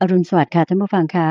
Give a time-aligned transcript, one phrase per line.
[0.00, 1.28] อรุณสวัสดิ์ค่ะท่านผู้ฟังคะ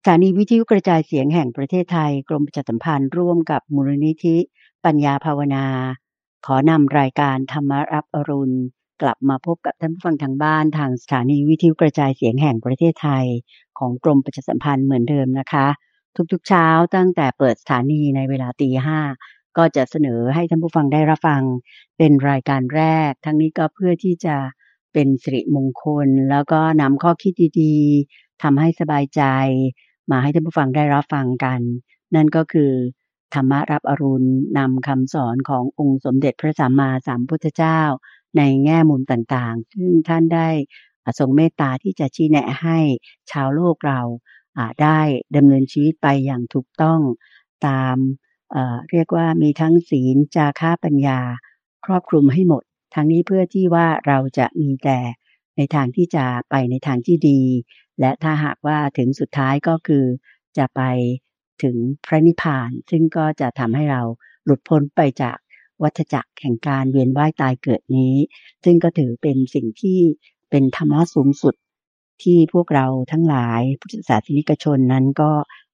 [0.00, 4.36] สถานีวิทยุกระจายเสียงแห่งประเทศไทย กรมประชาสัมพันธ์ร่วมกับมูลนิธิ
[4.84, 5.66] ปัญญาภาวนา
[6.46, 8.56] ขอนำรายการธรรมรับอรุณ
[9.02, 13.26] กลับมาพบกับท่านผู้ฟังทางบ้านทางสถานีวิทยุกระจายเสียงแห่งประเทศไทย
[13.78, 15.66] ของกรมประชาสัมพันธ์เหมือนเดิมนะคะ
[16.32, 19.00] ทุกๆเช้าตั้งแต่เปิดสถานีในเวลาตีห้า
[19.56, 21.42] ก็จะเสนอให้ท่านผู้ฟังได้รับฟัง
[21.98, 24.36] เป็นรายการแรก ทั้งนี้ก็เพื่อที่จะ
[24.98, 29.22] เป็นสิริมงคล แล้วก็นำข้อคิดดีๆทำให้สบายใจ
[30.10, 31.60] มาให้ท่านผู้ฟังได้รับฟังกัน
[32.14, 32.72] นั่นก็คือ
[33.34, 37.80] ธรรมรับอรุณนำคำสอนขององค์สมเด็จพระสัมมาสัมพุทธเจ้า
[38.36, 40.48] ในแง่มุมต่างๆ ซึ่งท่านได้
[41.18, 42.78] ทรงเมตตาที่จะชี้แนะให้
[43.30, 44.00] ชาวโลกเรา
[44.82, 45.00] ได้
[45.36, 47.00] ดำเนินชีวิตไปอย่างถูกต้อง
[47.66, 47.96] ตาม
[48.52, 51.20] เเรียกว่ามีทั้งศีลจาค่าปัญญา
[51.84, 52.62] ครอบคลุมให้หมด
[52.96, 54.98] ทั้งนี้เพื่อที่ว่าเราจะมีแต่
[55.56, 57.40] ในทางที่จะไปในทางที่ดี
[58.00, 60.04] และถ้าหากว่าถึงสุดท้ายก็คือ
[60.58, 60.82] จะไป
[61.62, 64.02] ถึงพระนิพพาน ซึ่งก็จะทำให้เรา
[64.44, 65.36] หลุดพ้นไปจาก
[65.82, 68.14] วัฏจักรแห่งการเวียนว่ายตายเกิดนี้
[68.64, 69.98] ซึ่งก็ถือเป็นสิ่งที่
[70.50, 71.54] เป็นธรรมะสูงสุด
[72.22, 75.30] ที่พวกเราทั้งหลายพุทธศาสนิกชนนั้นก็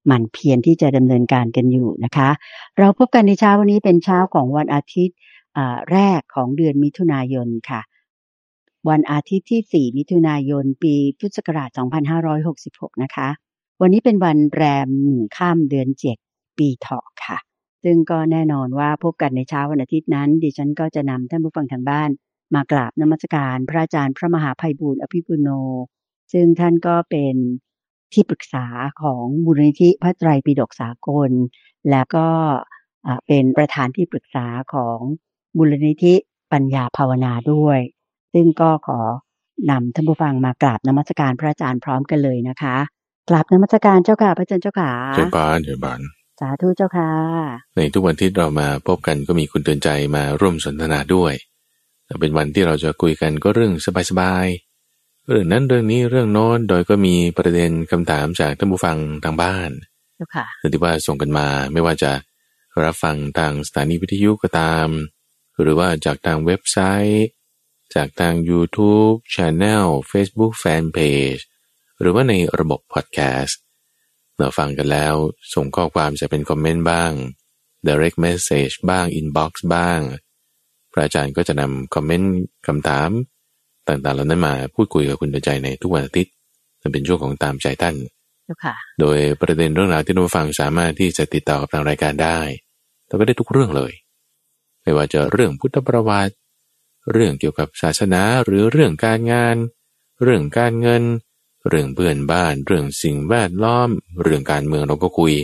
[0.07, 2.31] หมั่นเพียรที่จะดำเนินการกันอยู่นะคะ
[2.79, 5.17] เราพบกันในเช้าวันนี้เป็นเช้าของวันอาทิตย์
[5.93, 7.81] แรกของเดือนมิถุนายนค่ะ
[8.89, 11.71] วันอาทิตย์ที่ 4 มิถุนายน ปีพุทธศักราช
[12.37, 13.29] 2566 นะคะ
[13.81, 15.89] วันนี้เป็นวันแรมหนึ่งข้ามเดือน
[16.25, 17.39] 7 ปีเถาะค่ะ
[17.85, 22.11] ซึ่งก็แน่นอนว่าพบกันในเช้าวันอาทิตย์นั้น ดิฉันก็จะนำท่านผู้ฟังทางบ้าน
[22.55, 25.49] มากราบนมัสการพระอาจารย์พระมหาภัยบูร์อภิปุโน
[26.33, 27.35] ซึ่งท่านก็เป็น
[28.13, 28.67] ที่ปรึกษา
[29.03, 31.31] ของมูลนิธิพระไตรปิฎกสากล
[31.91, 32.27] และก็
[33.27, 34.99] เป็นประธานที่ปรึกษาของ
[35.57, 36.15] มูลนิธิ
[36.53, 37.81] ปัญญาภาวนาด้วย
[38.33, 39.01] ซึ่งก็ขอ
[39.71, 42.77] นำท่านผู้ฟังมากราบนมัสการพระอาจารย์พร้อมกันเลยนะคะ
[43.29, 46.01] กราบนมัสการเจ้าค่ะพระอาจารย์เจ้าค่ะเจ้าบานเจ้าบาน
[46.41, 47.11] สาธุเจ้าค่ะ
[47.77, 51.35] ในทุกวันที่เรามาพบกันก็มีคุณเตือนใจมาร่วมสนทนาด้วย
[52.21, 53.89] เป็นวันที่เราจะคุยกันก็เรื่องส
[54.21, 54.47] บาย
[55.29, 59.71] เรื่องนั้นเรื่องนี้เรื่องโน้นโดยก็มีประเด็นคำถามจากท่านผู้ฟังทางบ้าน
[60.35, 62.13] ค่ะที่ว่าส่งกันมาไม่ว่าจะ
[62.85, 64.89] รับฟังทางสถานีวิทยุก็ตาม
[65.61, 66.79] หรือว่าจากทางเว็บไซ
[67.11, 67.27] ต์
[67.95, 71.43] จากทาง YouTube Channel Facebook Fanpage
[72.01, 73.61] หรือว่าในระบบพอดแคสต์
[74.39, 75.15] เราฟังกันแล้ว
[75.55, 77.13] ส่งข้อความจะเป็นคอมเมนต์บ้าง
[77.89, 80.01] direct message บ้าง inbox บ้าง
[80.93, 82.35] พระอาจารย์ก็จะนำคอมเมนต์
[82.67, 83.11] คำถาม
[83.89, 86.33] ต่างๆเหล่านั้นมาพูดคุยกับคุณใจในทุกวันอาทิตย์
[86.83, 87.97] มันเป็นช่วงของตามใจท่าน
[89.01, 92.39] โดยประเด็นเรื่องราวที่เราฟังสามารถที่จะติดต่อกับทางรายการได้
[93.07, 93.93] แต่ก็ได้ทุกเรื่องเลย
[94.83, 96.35] ไม่ว่าจะเรื่องพุทธประวัติ
[97.13, 99.57] เรื่องเกี่ยวกับศาสนาหรือเรื่องการงาน
[100.23, 101.03] เรื่องการเงิน
[101.69, 103.89] เรื่องเพื่อนบ้าน เรื่องสิ่งแวดล้อม
[104.23, 105.35] เรื่องการเมืองเราก็คุย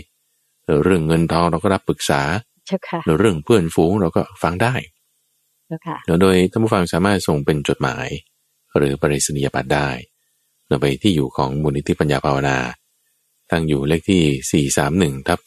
[0.85, 2.23] เรื่องเงินทองเราก็รับปรึกษา
[3.19, 4.75] เรื่องเพื่อนฝูงเราก็ฟังได้
[6.21, 8.09] โดยท่านผู้ฟังสามารถส่งเป็นจดหมาย
[8.77, 9.89] หรือปริศนียบัตรได้
[10.69, 12.59] นำไปที่อยู่ของมูลนิธิปัญญาภาวนา
[13.51, 14.65] ตั้งอยู่เลขที่
[15.15, 15.41] 431ทับ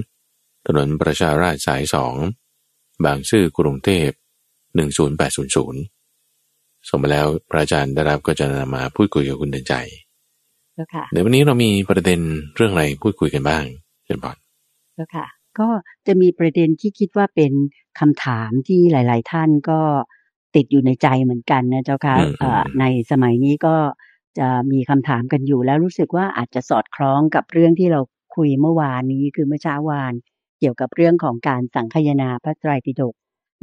[0.00, 2.39] 20 ถนนประชาราชสาย 2
[3.04, 4.08] บางซื่อกรุงเทพ
[4.88, 9.74] 10800 ส่งมาแล้วพระอาจารย์ได้รับก็จะนำมาพูดคุยกับคุณเดินใจ
[11.12, 12.20] เดี๋ยววันนี้เรามีประเด็น
[12.56, 13.64] เรื่องอะไรพูดคุยกันบ้าง
[14.04, 14.36] เชิญบอล
[14.94, 15.26] แล้วค่ะ
[15.60, 15.68] ก็
[16.06, 17.52] จะมีประเด็นที่คิดว่าเป็น
[18.00, 19.80] คำถามที่หลาย ๆ ท่านก็
[20.54, 22.16] ติดอยู่ในใจเหมือนกันนะเจ้าค่ะ
[22.80, 23.76] ในสมัยนี้ก็
[24.38, 28.00] จะมีคำถามกันอยู่แล้วรู้สึกว่าอาจจะสอดคล้องกับเรื่องที่เรา
[28.36, 30.12] คุยเมื่อวานนี้คือเมื่อเช้าวาน
[30.60, 33.14] เกี่ยวกับเรื่องของการสังคยนาพระไตรปิฎก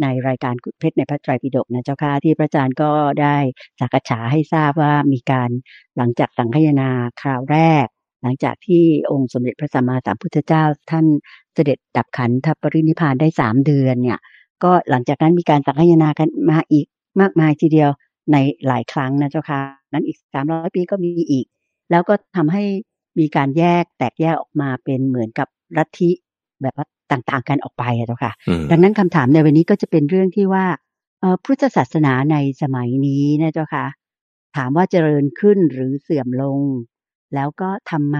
[0.02, 2.91] ในรายการเพชรในพระไตรปิฎกนะเจ้าค่ะที่พระอาจารย์ก็
[3.22, 3.38] ได้
[3.80, 5.50] สักษาให้ทราบว่ามีการ
[5.97, 6.90] หลังจากสังคยนา
[7.22, 7.86] คราวแรก
[8.22, 11.06] หลังจากที่องค์สมเด็จพระสัมมาสัมพุทธเจ้า ท่าน
[11.53, 14.19] เสด็จดับขันธปรินิพานได้สามเดือนเนี่ย
[14.63, 16.86] ก็หลังจากนั้นมีการสังคายนากันมาอีก
[17.22, 17.90] มากมายทีเดียว
[18.31, 18.38] ใน
[18.68, 19.59] หลายครั้งนะเจ้าค่ะ
[19.94, 21.45] นั้นอีกสามร้อยปีก็มีอีก
[21.92, 22.63] แล้วก็ทำให้
[23.19, 26.12] มีการแยกแตกแยกออกมาเป็นเหมือนกับลัทธิ
[26.62, 28.33] แบบว่าต่างๆกันออกไปอะเจ้าค่ะ
[28.71, 30.65] ดังนั้นคำถามในวันนี้ก็จะเป็นเรื่องที่ว่า
[31.45, 33.86] พุทธศาสนาในสมัยนี้นะเจ้าค่ะ
[34.56, 36.59] ถามว่าเจริญขึ้นหรือเสื่อมลง
[37.36, 38.19] แล้วก็ทำไม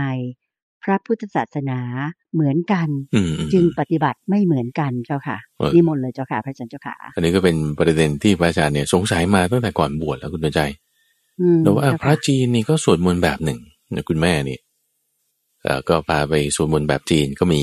[0.84, 1.80] พระพุทธศาสนา
[2.34, 2.88] เหมือนกัน
[3.54, 5.38] จึงปฏิบัติไม่เหมือนกันเจ้าค่ะ
[5.74, 10.62] นิมนต์เลยเจ้าค่ะ พระอาจารย์เจ้าค่ะ อันนี้ก็เป็นประเด็นที่พระอาจารย์เนี่ยสงสัยมาตั้งแต่ก่อนบวชแล้วคุณใจ
[11.64, 13.60] แต่ว่าพระจีนนี่ก็สวดมนต์แบบหนึ่ง
[13.96, 14.58] นะคุณแม่นี่
[15.90, 17.62] ก็พาไปสวดมนต์แบบจีนก็มี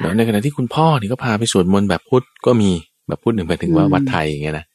[0.00, 2.70] แล้วในขณะที่คุณพ่อนี่ก็พาไปสวดมนต์แบบพุทธก็มี
[3.08, 4.66] แบบพุทธหนึ่งไปถึงว่าวัดไทยอย่างเงี้ยนะ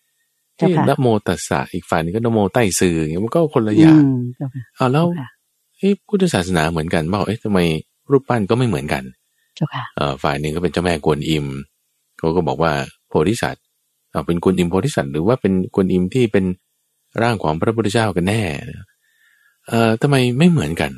[0.60, 4.02] ที่นะโมตัสสะอีกฝ่ายนึงก็นะโมใต้ซื่ออย่างเงี้ยมันก็คนละอย่าง
[4.76, 5.06] เอาแล้ว
[5.78, 7.60] เอ้พุทธศาสนาเหมือนกันบอกเอ๊ะทำไม
[8.12, 9.04] รูปปั้นก็ไม่เหมือนกัน
[9.98, 11.48] เออฝ่ายหนึ่งก็เป็นเจ้าแม่กวนอิม
[12.18, 12.74] เขาก็บอกว่า
[13.08, 13.64] โพธิสัตว์
[14.12, 16.46] เอาเป็นกวนอิมโพธิสัตว์หรือว่าเป็นกวนอิมที่เป็น
[17.22, 18.42] ร่างของพระพุทธเจ้ากันแน่
[19.68, 20.92] เอ่อทำไมไม่เหมือนกัน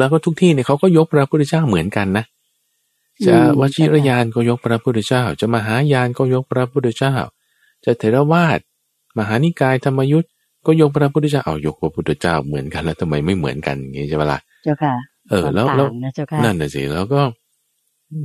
[0.00, 2.24] แล้วก็ทุกที่เนี่ยเขาก็ยกพระพุทธเจ้าเหมือนกันนะ
[3.26, 7.14] จะวชิรยานก็ยกพระพุทธเจ้า จะมหายานก็ยกพระพุทธเจ้า
[7.84, 8.60] จะเทรวาส
[9.18, 10.30] มหานิกายธรรมยุทธ์
[10.66, 14.94] ก็ยกพระพุทธเจ้าเอายกพระพุทธเจ้าเหมือนกันแล้วทำไมไม่เหมือนกันอย่างนี้ใช่ไหมล่ะเจ้าค่ะ
[15.30, 15.86] เออ แล้วแล้ว
[16.44, 17.22] นั่นน่ะสิแล้วก็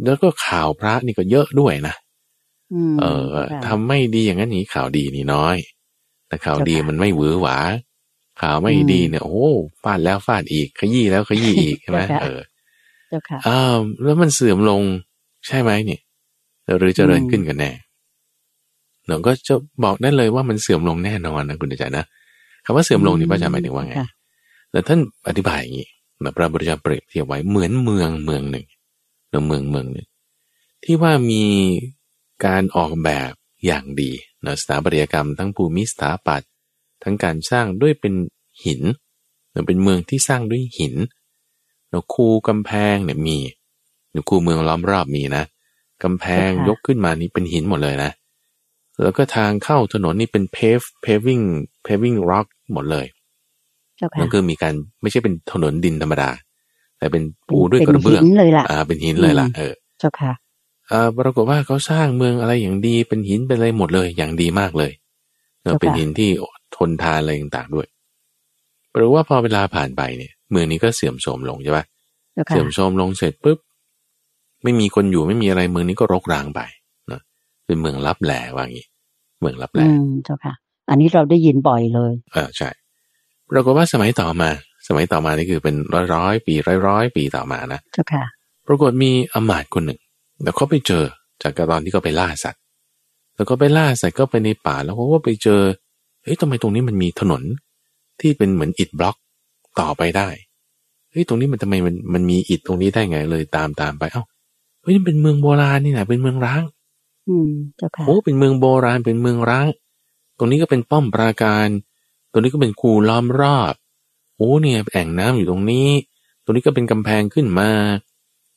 [0.06, 1.96] แล้วก็ข่าวพระนี่ก็เยอะด้วยนะ
[3.02, 3.26] เออ
[3.66, 5.56] ทำไม่ดีอย่างนั้นนี้ข่าวดีนี่น้อย
[6.28, 7.58] แต่ข่าวดีมันไม่หวือหวา
[8.42, 9.48] ข่าวไม่ดีเนี่ยโอ้
[9.84, 12.40] ฟาดแล้วฟาดอีก ขยี้แล้วขยี้อีกใช่ไหมเออ
[13.48, 14.82] อ้าวแล้วมันเสื่อมลง
[15.48, 16.02] ใช่ไหมเนี่ย
[16.78, 17.72] หรือเจริญขึ้นกันแน่
[19.08, 22.06] เราก็จะบอกได้เลยว่ามันเสื่อมลงแน่นอนนะคุณอาจารย์นะ
[22.66, 23.94] คำว่าเสื่อมลงนี่พระอาจารย์หมายถึงว่าไง
[24.72, 25.90] แต่ท่านอธิบายอย่างนี้
[26.36, 28.66] พระบุตรเจ้าเปรียบเทียบไว้เหมือนเมืองเมืองหนึ่ง
[29.30, 30.08] หรือเมืองเมืองหนึ่ง
[30.84, 31.44] ที่ว่ามี
[32.46, 33.32] การออกแบบ
[33.66, 34.12] อย่างดี
[34.46, 36.50] นะสถาปัตยกรรมทั้งภูมิสถาปัตย์
[37.04, 38.14] ทั้งการสร้างด้วยเป็น
[38.66, 38.82] หิน
[39.68, 40.96] เป็นเมืองที่สร้างด้วยหิน
[41.92, 43.38] แล้วคูกำแพงเนี่ยมี
[44.30, 45.44] คูเมืองล้อมรอบมีนะ
[46.04, 48.12] กำแพงยกขึ้นมานี่เป็นหินหมดเลยนะ
[49.02, 51.42] แล้วก็ทางเข้าถนนนี่เป็นเพฟเพวิ่ง
[51.84, 53.06] เพวิ่งร็อกหมดเลย
[54.20, 56.30] นั่นคือมีการไม่ใช่เป็นถนนดินธรรมดา
[56.98, 60.32] แต่เป็นปูด้วยกระเบื้องเลยล่ะอ่าเป็นหินเลยล่ะเออเจ้าค่ะ
[60.92, 64.92] อ่าปรากฏว่าเขาสร้างเมืองอะไรอย่างดีเป็นหินเป็นอะไรหมดเลยอย่างดีมากเลย
[65.62, 66.30] เออเป็นหินที่
[66.76, 67.88] ทนทานอะไรต่างๆด้วย
[68.92, 71.86] แปลว่าพอเวลาผ่านไปเนี่ย เมืองนี้ก็เสื่อมโทรมลงใช่ปะ
[72.50, 73.60] เสื่อมโทรมลงเสร็จปุ๊บ
[74.64, 76.62] ไม่มีคนอยู่ไม่มีอะไรเมืองนี้ก็รกร้างไป
[77.12, 77.22] นะ
[77.66, 78.86] เป็นเมืองลับแหล่ว่างี้
[79.42, 79.86] เมืองลับแหล่
[80.26, 80.54] เจ้าค่ะ
[80.90, 82.70] อันนี้เราได้ยินบ่อยเลยเออใช่
[83.50, 84.50] ปรากฏว่าสมัยต่อมา
[84.88, 88.24] สมัยต่อมานี่คือเป็นร้อยร้อยปีร้อยร้อยปีต่อมานะเจ้าค่ะ
[88.68, 90.00] ปรากฏมีอมาตย์คนหนึ่ง
[90.44, 91.04] แล้วเขาไปเจอ
[91.42, 92.62] จากตอนที่เขาไปล่าสัตว์
[93.36, 95.62] แล้วก็ไปล่าสัตว์ก็ไปในป่าแล้วเขาก็ไปเจอ
[96.24, 97.44] เฮ้ยทำไมตรงนี้มันมีถนน
[98.22, 99.16] ที่เป็นเหมือนอิฐบล็อก
[99.80, 100.28] ต่อไปได้
[101.12, 104.24] เฮ้ยตรงนี้มันทำไมมันมันมีอิฐตรงนี้ได้ไงเลยตามตามไปเอ้า
[104.82, 106.64] เฮ้ยนี่เป็นเมืองโบราณนี่นะเป็นเมืองร้าง
[107.28, 109.68] อืมเจ้าค่ะโอ้เป็นเมืองโบราณเป็นเมืองร้าง
[110.38, 111.68] ตรงนี้ก็เป็นป้อมปราการ
[112.32, 113.74] ตรงนี้ก็เป็นคูล้อมรอบ
[114.38, 115.90] โอ้เนี่ยแอ่งน้ำอยู่ตรงนี้
[116.44, 117.70] ตรงนี้ก็เป็นกำแพงขึ้นมา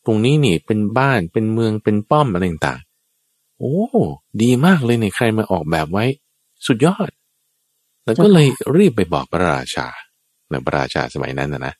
[0.06, 2.80] ตรงนี้นี่เป็นบ้านเป็นเมืองเป็นป้อมอะไรต่าง
[3.58, 3.74] โอ้
[4.42, 6.04] ดีมากเลยเนี่ยใครมาออกแบบไว้
[6.66, 7.10] สุดยอด
[8.04, 8.46] แล้วก็เลย
[8.76, 9.88] รีบไปบอกพระราชา
[10.50, 11.74] ในพระราชาสมัยนั้นนะนะ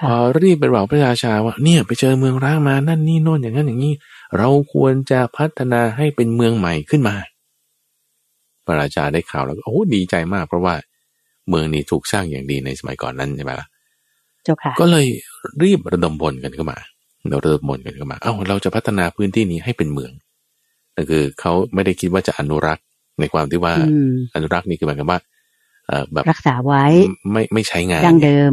[0.00, 0.12] พอ
[0.42, 3.94] รีบไปบอกพระราชาว่าเนี่ยไปเจอเมืองร้างมานั่นนี่โน่นอย่างนั้นอย่างนี้
[4.36, 7.14] เราควรจะพัฒนาให้เป็นเมืองใหม่ขึ้นมา
[8.66, 10.74] พระราชาได้ข่าวแล้วโอ้ดีใจมาก เพราะว่า
[11.48, 13.66] เมืองนี้ถูกสร้างอย่างดีในสมัยก่อนนั้นใช่ไหมล่ะ
[14.44, 15.06] เจ้าค่ะก็เลย
[15.62, 16.78] รีบระดมพลกันเข้ามา
[17.30, 20.12] เราระดมพลกันเข้ามาเอ้าเราจะพัฒนาพื้นที่นี้ให้เป็นเมือง
[20.94, 22.84] แต่คือเขาไม่ได้คิดว่าจะอนุรักษ์
[23.20, 23.74] ในความที่ว่า
[24.34, 25.33] อนุรักษ์นี่คือหมายความว่าเออ
[26.12, 26.84] แบบรักษาไว้
[27.32, 28.52] ไม่ไม่ใช้งานดังเดิม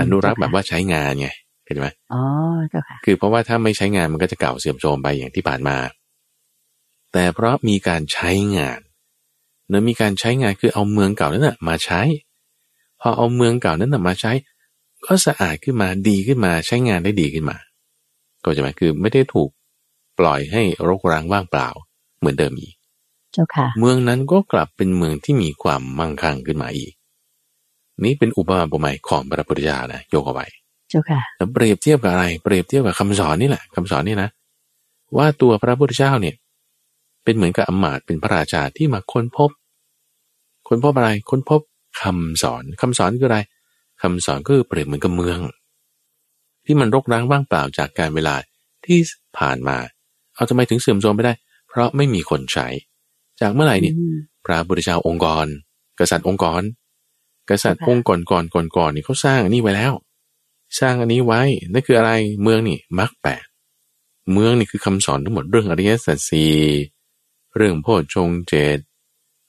[0.00, 1.28] อนุรักษ์แบบว่าใช้งานไง
[1.66, 2.22] เห็นไหมอ๋อ
[2.70, 5.76] เจ้าค่ะคือเพราะว่าถ้าไม่ใช้งานมันก็จะเก่าเสื่อมโทรมไปอย่างที่ผ่านมา
[7.12, 8.80] แต่เพราะมีการใช้งาน
[9.68, 12.00] เนื้อมีการใช้งานคือเอาเมืองเก่านั้นนะมาใช้
[13.00, 14.32] พอเอาเมืองเก่านั้นนะมาใช้
[15.06, 17.56] ก็สะอาดขึ้นมาดีขึ้นมาใช้งานได้ดีขึ้นมา
[18.44, 19.50] ก็จะหมายคือไม่ได้ถูก
[20.18, 21.68] ปล่อยให้รกร้างว่างเปล่า
[22.18, 22.74] เหมือนเดิมอีก
[23.32, 26.92] เจ้าค่ะ เมืองนั้นก็กลับเป็นเมืองที่มีความมั่งคั่งขึ้นมาอีก
[28.04, 30.46] นี้เป็นอุปมาอุปไมยของพระพุทธเจ้านะโยกเอาไว้
[30.88, 34.30] เจ้าค่ะแล้วเปรียบเทียบกับอะไร เปรียบเทียบกับคำสอนนี่แหละคำสอนนี่นะ
[35.16, 36.34] ว่าตัวพระพุทธเจ้าเนี่ย
[37.24, 39.50] เป็นเหมือนกับอมาตเป็นพระราชาที่มาค้นพบ
[40.68, 41.60] ค้นพบอะไร ค้นพบ
[42.02, 43.38] คำสอนคำสอนคืออะไร
[44.02, 45.38] คำสอนก็คือเปรียบเหมือนกับเมือง
[46.64, 48.34] ที่มันรกร้างว่างเปล่าจากการเวลา
[48.84, 48.98] ที่
[49.38, 49.76] ผ่านมา
[50.34, 51.32] เอาทำไมถึงเสื่อมโทรมไม่ได้
[51.68, 52.66] เพราะไม่มีคนใช้
[53.40, 53.92] จากเมื่อไหร่นี่
[54.44, 55.46] พระบุตรเจ้าองค์กร
[55.98, 56.62] กษัตริย์องค์กร
[57.50, 59.92] กษัตริย์องค์ก่อนก่อนก่อนก่อนนี่เขาสร้างอันนี้ไว้แล้ว
[60.78, 61.42] สร้างอันนี้ไว้
[61.72, 63.44] นั่นคืออะไรเมืองนี่มรรคแปด
[64.32, 66.54] เมืองนี่คือคำสอนทั้งหมดเรื่องอริยสัจสี่
[67.56, 68.78] เรื่องโพชฌงเจต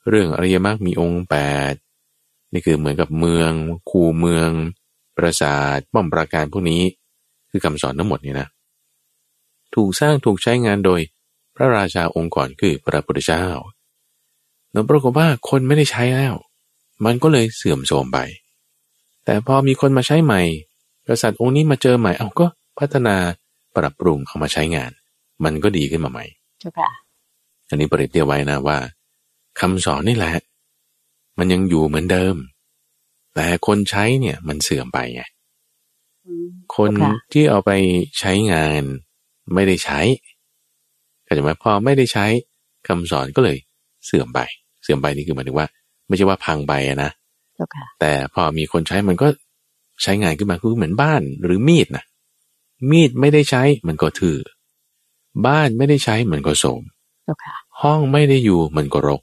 [0.09, 1.35] เรื่องอริยมรรคมีองค์แป
[1.71, 1.73] ด
[2.53, 3.51] นี่คือเหมือนกับเมือง
[3.89, 4.49] คูเมือง
[5.15, 6.81] ปราสาทป้อมปราการพวกนี้
[7.51, 8.47] คือคำสอนทั้งหมดนี่นะ
[9.75, 11.01] ถูกสร้างถูกใช้งานโดย
[11.55, 13.45] พระราชาองค์ก่อนคือพระพุทธเจ้า
[14.71, 16.35] แล้วปรากฏว่าคนไม่ได้ใช้แล้ว
[17.05, 18.19] มันก็เลยเสื่อมโทรมไป
[19.25, 20.41] แต่พอมีคนมาใช้ใหม่
[21.07, 22.45] กษัตริย์องค์นี้มาเจอใหม่เอาก็
[22.79, 23.15] พัฒนา
[23.75, 24.91] ปรับปรุงเอามาใช้งาน
[25.43, 26.25] มันก็ดีขึ้นมาใหม่
[26.59, 26.89] ใช่ค่ะ
[27.69, 28.77] อันนี้ปริเตียไว้นะว่า
[29.59, 30.31] คำสอนนี่แหละ
[31.37, 32.35] มันยังอยู่เหมือนเดิม
[33.33, 35.23] แต่คนใช้เนี่ยมันเสื่อมไปไง
[36.25, 37.71] อืมคนค่ะที่เอาไป
[38.19, 38.81] ใช้งาน
[39.53, 39.99] ไม่ได้ใช้
[41.23, 42.25] เข้าใจไหมพอไม่ได้ใช้
[42.87, 43.57] คำสอนก็เลย
[44.05, 44.39] เสื่อมไป
[44.83, 45.67] เสื่อมไปนี่คือหมายถึงว่า
[46.07, 47.11] ไม่ใช่ว่าพังไปอะนะ
[47.55, 49.27] เจ้าค่ะแต่พอมีคนใช้มันก็
[50.03, 52.03] ใช้งานขึ้นมาคือเหมือนบ้านหรือมีดนะ
[52.91, 54.39] มีดไม่ได้ใช้มันก็ถือ
[55.47, 56.81] บ้านไม่ได้ใช้มันก็โสม
[57.23, 59.21] เจ้าค่ะห้องไม่ได้อยู่มันก็รก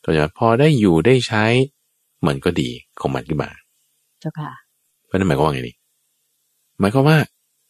[0.00, 1.44] เข้าใจไหมพอได้อยู่ได้ใช้
[2.26, 2.70] มันก็ดี
[3.00, 3.50] ของมันขึ้นมา
[4.20, 4.50] เจ้าค่ะ
[5.06, 5.76] เพราะนั่นหมายความว่าไงนี่
[6.80, 7.18] หมายความว่า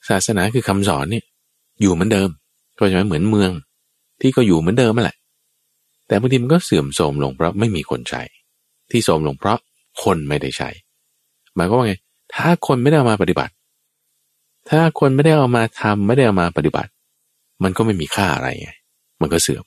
[0.08, 1.24] ศาสนาคือคำสอนเนี่ย
[1.80, 2.28] อยู่เหมือนเดิม
[2.78, 3.50] ก็จะเหมือนเมือง
[4.20, 5.16] ที่ก็อยู่เหมือนเดิมนั่นแหละ
[6.08, 8.22] แต่บางทีมันก็เสื่อมโทรมลงเพราะไม่มีคนใช้
[8.90, 9.58] ที่โทรมลงเพราะ
[10.04, 10.70] คนไม่ได้ใช้
[11.54, 11.94] หมายความว่าไง
[12.34, 13.52] ถ้าคนไม่ได้เอามาปฏิบัติ
[14.70, 16.90] ถ้าคนไม่ได้เอามาทำไม่ได้เอามาปฏิบัติ
[17.62, 18.70] มันก็ไม่มีค่าอะไรไง
[19.20, 19.64] มันก็เสื่อม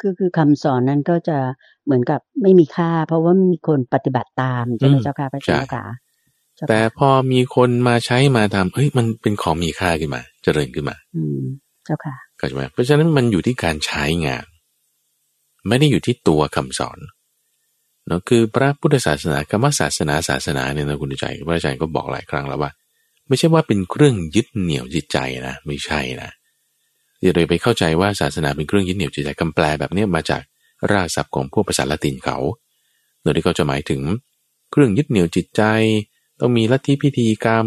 [0.00, 1.38] คือคือคำสอนนั้นก็จะ
[1.84, 5.84] เหมือนกับไม่มีค่า เพราะว่าไม่มีคนปฏิบัติตามใช่ไหมอืมเจ้าค่ะพระใช่เจ้าค่ะ
[6.56, 11.40] เจ้าค่ะแต่พอมีคนมาใช้มาทำเฮ้ยมันเป็นของมีค่าขึ้นมา เจริญขึ้นมา อืม
[11.84, 14.44] เจ้าค่ะเข้าใจไหมเพราะฉะนั้นมันอยู่ที่การใช้งาน
[15.68, 16.98] ไม่ได้อยู่ที่ตัวคำสอน
[18.06, 22.70] เนาะคือพระพุทธศาสนาคำว่าศาสนาศาสนาเนี่ยนะคุณใจพระอาจารย์ก็บอกหลายครั้งแล้วว่า
[23.28, 26.30] ไม่ใช่ว่าเป็นเครื่องยึดเหนี่ยวจิตใจนะไม่ใช่นะ
[27.22, 30.42] อย่าเลยไปเข้าใจว่าศาสนาเป็นเครื่องยึดเหนี่ยวจิตใจคำแปลแบบเนี้ยมาจาก
[30.92, 32.36] รากศัพท์ของพวกภาษาละตินเขา
[33.22, 34.00] โดยที่เขาจะหมายถึง
[34.70, 35.62] เครื่องยึดเหนี่ยวจิตใจ
[36.40, 37.66] ต้องมีลัทธิพิธีกรรม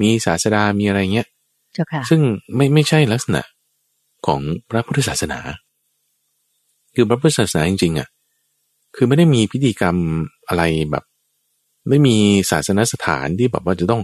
[0.00, 1.28] มีศาสดามีอะไรเงี้ย
[1.74, 2.20] เจ้าค่ะซึ่ง
[2.56, 3.42] ไม่ไม่ใช่ลักษณะ
[4.26, 5.38] ของพระพุทธศาสนา
[6.94, 8.08] คือพระพุทธศาสนาจริงๆอะ
[8.96, 9.96] คือไม่ได้มีพิธีกรรม
[10.48, 11.04] อะไรแบบ
[11.88, 12.16] ไม่มี
[12.50, 14.02] ศาสนสถานที่แบบว่าจะต้อง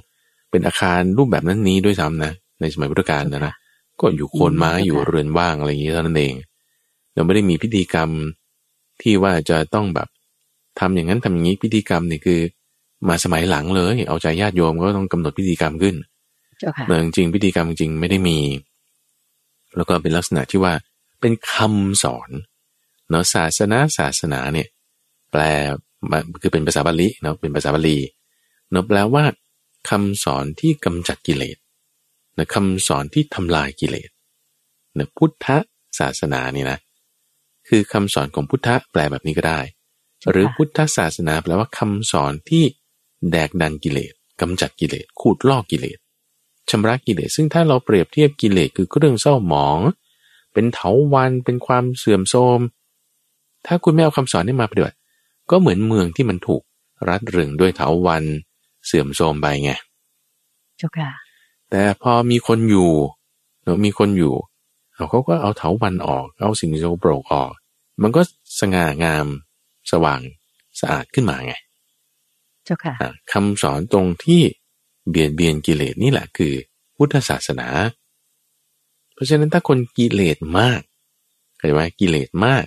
[0.51, 3.55] เป็นอาคารรูปแบบนั้นนี้ด้วยซ้ำนะ ในสมัยพุทธกาลนะนะ
[4.01, 6.35] ก็อยู่โคนไม้อยู่เรือนว่างอะไรอย่างนี้เท่านั้นเอง
[7.15, 8.11] เราไม่ได้มีพิธีกรรม
[9.03, 10.09] ที่ว่าจะต้องแบบ
[10.81, 12.41] ทำอย่างนั้นทำอย่างนี้พิธีกรรมนี่คือ
[13.09, 15.95] มาสมัยหลังเลย เอาใจญาติโยมก็ต้องกำหนดพิธีกรรมขึ้น
[16.59, 18.39] เจ้าค่ะแต่จริงๆพิธีกรรมจริงๆไม่ได้มี
[19.77, 20.73] แล้วก็เป็นลักษณะที่ว่า
[21.21, 22.31] เป็นคำสอน
[23.11, 24.69] เนาะศาสนาศาสนาเนี่ย
[25.31, 25.43] แปล
[26.11, 27.99] มาคือเป็นภาษาบาลีเนาะเป็นภาษาบาลี
[28.71, 29.25] เนาะแปลว่า
[29.91, 31.57] คำสอนที่กำจัดกิเลส
[32.39, 34.11] นะคำสอนที่ทำลายกิเลส
[34.99, 35.47] นะพุทธ
[35.99, 36.79] ศาสนานี่นะ
[37.69, 39.61] คือคำสอนของพุทธะแปลแบบนี้ก็ได้
[40.31, 42.65] หรือพุทธศาสนาแปลว่าคำสอนที่
[43.31, 45.99] แดกดันกิเลสกำจัดกิเลสขูดลอกกิเลส
[46.71, 49.79] ชำระกิเลสซึ่งถ้าเราเปรียบเทียบกิเลสคือเครื่องเศร้าหมอง
[50.53, 52.61] เป็นเถาวันเป็นความเสื่อมโทรม
[53.67, 54.97] ถ้าคุณไม่เอาคำสอนนี้มาปฏิบัติ
[55.51, 56.63] ก็เหมือนเมืองที่มันถูก
[57.09, 58.25] รัดรึงด้วยเถาวัน
[58.87, 59.73] เสื่อมโทรมไปไง
[60.77, 61.11] เจ้าค่ะ
[61.71, 62.93] แต่พอมีคนอยู่
[63.63, 64.35] เนอะมีคนอยู่
[64.95, 67.51] เอาเขาก็เอาเถาวันออก เอาสิ่งโสโปรกออก
[68.03, 68.21] มันก็
[68.61, 69.27] สง่างาม
[69.91, 70.21] สว่าง
[70.81, 71.55] สะอาดขึ้นมาไง
[72.65, 74.43] เจ้าค่ะอะคำสอนตรงที่
[75.09, 76.55] เบียดเบียนกิเลสนี่แหละคือ
[76.97, 77.69] พุทธศาสนา
[79.15, 80.81] เพราะฉะนั้นถ้าคนกิเลสมาก
[81.57, 82.65] เข้าใจไหมกิเลสมาก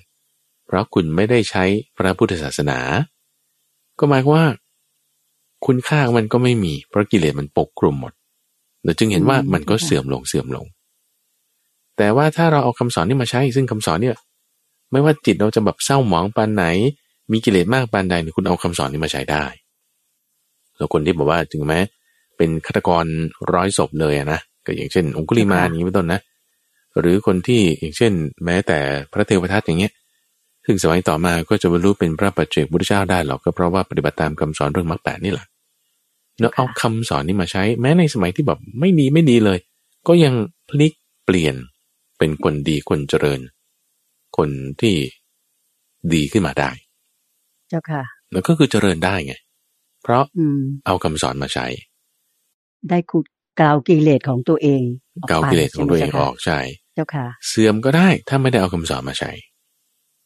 [0.72, 1.64] เพราะคุณไม่ได้ใช้
[1.98, 2.80] พระพุทธศาสนา
[4.00, 4.48] ก็หมายความว่า
[5.66, 8.14] คุณค่าของมันก็ไม่มีเพราะกิเลสมันปกคลุมหมด
[8.84, 10.66] เราจึงเห็นว่ามันก็เสื่อมลงเสื่อมลง
[11.98, 14.18] แต่ว่าถ้าเราเอาคำสอนนี้มาใช้ ซึ่งคำสอนเนี่ย
[14.92, 16.66] ไม่ว่าจิตเราจะแบบเศร้าหมองปานไหน
[17.32, 19.44] มีกิเลสมากปานใดเนี่ยคุณเอาคำสอนนี้มาใช้ได้
[20.78, 21.80] แล้วคนที่บอกว่าถึงแม้
[22.38, 23.06] เป็นฆาตกร
[23.54, 26.20] ร้อยศพเลยอะนะก็อย่างเช่น องคุลิมานอย่างนี้เป็นต้นนะ
[27.00, 28.14] หรือคนที่อย่างเช่น
[28.46, 28.80] แม้แต่
[29.12, 29.94] พระเทวทัตอย่างเงี้ย
[30.66, 35.48] ซึ่งสมัยต่อมาก็จะบรรลุเป็นพระปัจเจกพุทธเจ้าได้หรอกก็เพราะว่าปฏิบัติตามคำสอนเรื่องมรรคแปดนี่แหละ
[36.40, 39.60] แล้วเอาคำสอนนี้มาใช้ แม้ในสมัยที่แบบไม่ดีไม่ดีเลย
[40.08, 40.34] ก็ยัง
[40.70, 40.94] พลิก
[41.26, 41.56] เปลี่ยน
[42.18, 43.40] เป็นคนดีคนเจริญ
[44.38, 44.50] คน
[44.82, 44.96] ที่
[46.14, 46.70] ดีขึ้นมาได้
[47.70, 49.34] เจ้าค่ะ แล้วก็คือเจริญได้ไง
[50.04, 51.66] เพราะอืมเอาคำสอนมาใช้
[52.90, 53.26] ได้ขุด
[53.60, 54.82] กล่าวกิเลสของตัวเอง
[55.22, 56.60] ออกเกาไปกิเลสของตัวเองใช่ไหมออกใช่
[56.96, 59.32] เจ้าค่ะ เสื่อมก็ได้ถ้าไม่ได้เอาคำสอนมาใช้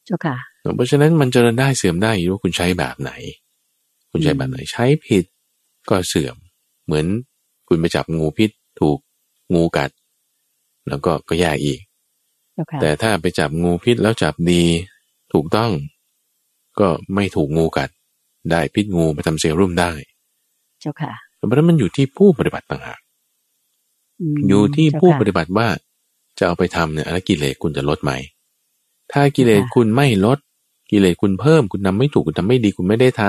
[0.05, 0.37] เจ้าค่ะ
[0.75, 3.11] เพราะฉะนั้นมันเจริญได้เสื่อมได้อยู่ว่าคุณใช้แบบไหน
[4.11, 5.25] คุณใช้แบบไหนใช้ผิด
[5.89, 6.35] ก็เสื่อม
[6.85, 7.05] เหมือน
[7.67, 8.97] คุณไปจับงูพิษถูก
[9.53, 9.89] งูกัด
[10.87, 11.79] แล้วก็ก็แย่อีก
[12.53, 14.63] เจ้าค่ะแต่ถ้าไปจับงูพิษแล้วจับดี
[15.33, 15.71] ถูกต้อง
[16.79, 17.89] ก็ไม่ถูกงูกัด
[18.51, 19.91] ได้พิษงูมาทำเซรุ่มได้
[20.81, 22.99] เจ้าค่ะเพราะฉะนั้นมันอยู่ที่ผู้ปฏิบัติต่างหาก
[24.35, 25.67] มอยู่ที่เจ้าผู้ค่ะปฏิบัติว่า
[26.37, 28.11] จะเอาไปทำเนี่ยแล้วกิเลสคุณจะลดไหม
[29.11, 30.37] ถ้ากิเลสค่ะคุณไม่ลด
[30.91, 33.23] กิเลสคุณเพิ่มคุณทำไม่ถูกคุณทำไม่ดีคุณไม่ได้ท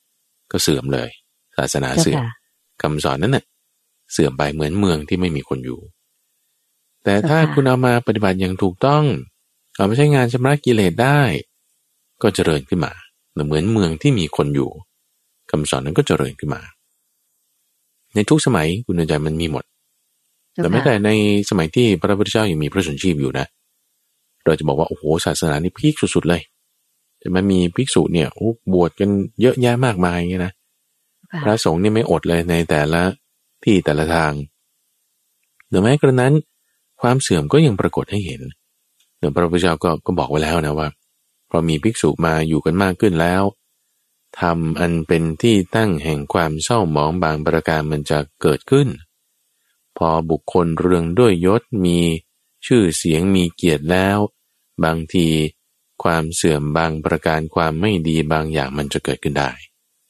[0.00, 1.10] ำก็เสื่อมเลย
[1.56, 2.34] ศาสนาเจ้าเสื่อมค่ะ
[2.82, 3.44] คำสอนนั้นน่ะ
[4.12, 5.80] เสื่อมไปเหมือนเมืองที่ไม่มีคนอยู่
[7.04, 9.04] แต่ถ้าเจ้าค่ะคุณเอามาปฏิบัติอย่างถูกต้อง
[9.76, 11.20] เอาไปใช้งานชำระกิเลสได้
[12.22, 12.92] ก็เจริญขึ้นมา
[13.46, 14.70] เหมือนเมืองที่มีคนอยู่
[15.50, 16.62] คำสอนนั้นก็เจริญขึ้นมา
[18.14, 19.64] ในทุกสมัยคุณใจมันมีหมด
[20.54, 21.10] แต่แม้แต่ใน
[21.50, 23.46] สมัยที่พระพุทธเจ้ายังมีพระชนชีพอยู่นะ
[24.44, 26.42] เราจะบอกว่าโอ้โหศาสนานี่พีคสุดๆเลย
[27.18, 28.28] แต่มันมีภิกษุเนี่ย
[28.72, 30.52] บวชกันเยอะแยะมากมายเงี้ยนะ
[31.44, 33.02] พระสงฆ์นี่ไม่อดเลยในแต่ละ
[33.64, 34.32] ที่แต่ละทาง
[35.68, 36.34] หรือแม้กระนั้น
[37.00, 38.42] ความเสื่อมก็ยังปรากฏให้เห็น
[39.18, 40.88] เดี๋ยวพระพุทธเจ้าก็ก็บอกไว้แล้วนะว่า
[41.50, 43.42] พอมีภิกษุมาอยู่กันมากขึ้นแล้ว
[44.40, 48.88] ทำอันเป็นที่ตั้งแห่งความเศร้าหมองบางประการมันจะเกิดขึ้น
[49.96, 51.98] พอบุคคลเรืองด้วยยศมี
[52.66, 54.18] ชื่อเสียงมีเกียรติแล้ว
[54.84, 55.26] บางที
[56.02, 59.50] ความเสื่อมบางประการความไม่ดีบางอย่างมันจะเกิดขึ้นได้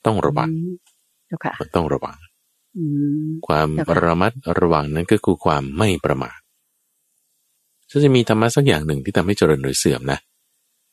[0.07, 0.50] ต้องระวัง
[1.76, 2.19] ต้องระวัง
[3.47, 3.69] ความ
[4.02, 6.38] ระมัดระวังนั้นก็คือความไม่ประมาท
[8.04, 10.19] จะมีธรรมะสักอย่างหนึ่งที่ทำให้เจริญหรือเสื่อมนะ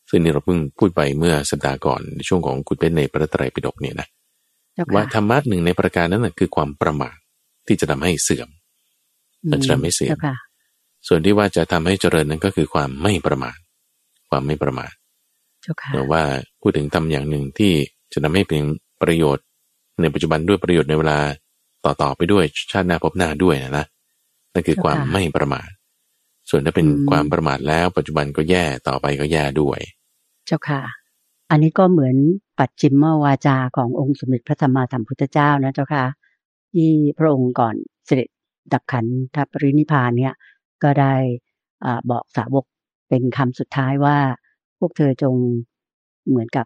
[0.09, 4.07] ซึ่งนี่เราเพิ่งพูดไปเมื่อสัปดาห์ก่อนในช่วงของคุณเป็นในพระไตรปิฎกเนี่ยนะ
[4.93, 7.17] ว่าธรรมะหนึ่งในประการนั้นคือความประมาท
[7.67, 8.49] ที่จะทำให้เสื่อม
[9.51, 10.17] มันจะทำให้เสื่อม
[11.07, 13.57] ส่วนที่ว่าจะทำให้เจริญนั้นก็คือความไม่ประมาท
[14.29, 14.91] ความไม่ประมาท
[15.93, 16.21] แต่ว่า
[16.61, 17.73] พูดถึงทำอย่างหนึ่งที่
[18.13, 18.61] จะทำให้เป็น
[19.01, 19.45] ประโยชน์
[20.01, 21.17] ในปัจจุบันด้วยประโยชน์ในเวลา
[21.85, 23.85] ต่อๆไปด้วยชาติหน้าพบหน้าด้วยนะนะ
[24.53, 25.67] นั่นคือความไม่ประมาท
[26.49, 29.79] ส่วนถ้าเป็นความประมาทแล้ว ปัจจุบันก็แย่ต่อไปก็แย่ด้วย
[30.45, 30.81] เจ้าค่ะ
[31.49, 32.15] อันนี้ก็เหมือน
[32.59, 36.05] ปัจจิมวาจาขององค์สมเด็จพระสัมมาสัมพุทธเจ้านะเจ้าค่ะ
[36.73, 38.29] ที่พระองค์ก่อนเสด็จ
[38.73, 40.33] ดับขันธปรินิพานเนี่ย
[40.83, 41.13] ก็ได้
[41.85, 42.65] อบอกสาวก
[43.09, 44.17] เป็นคำสุดท้ายว่า
[44.79, 45.33] พวกเธอจง
[46.29, 46.65] เหมือนกับ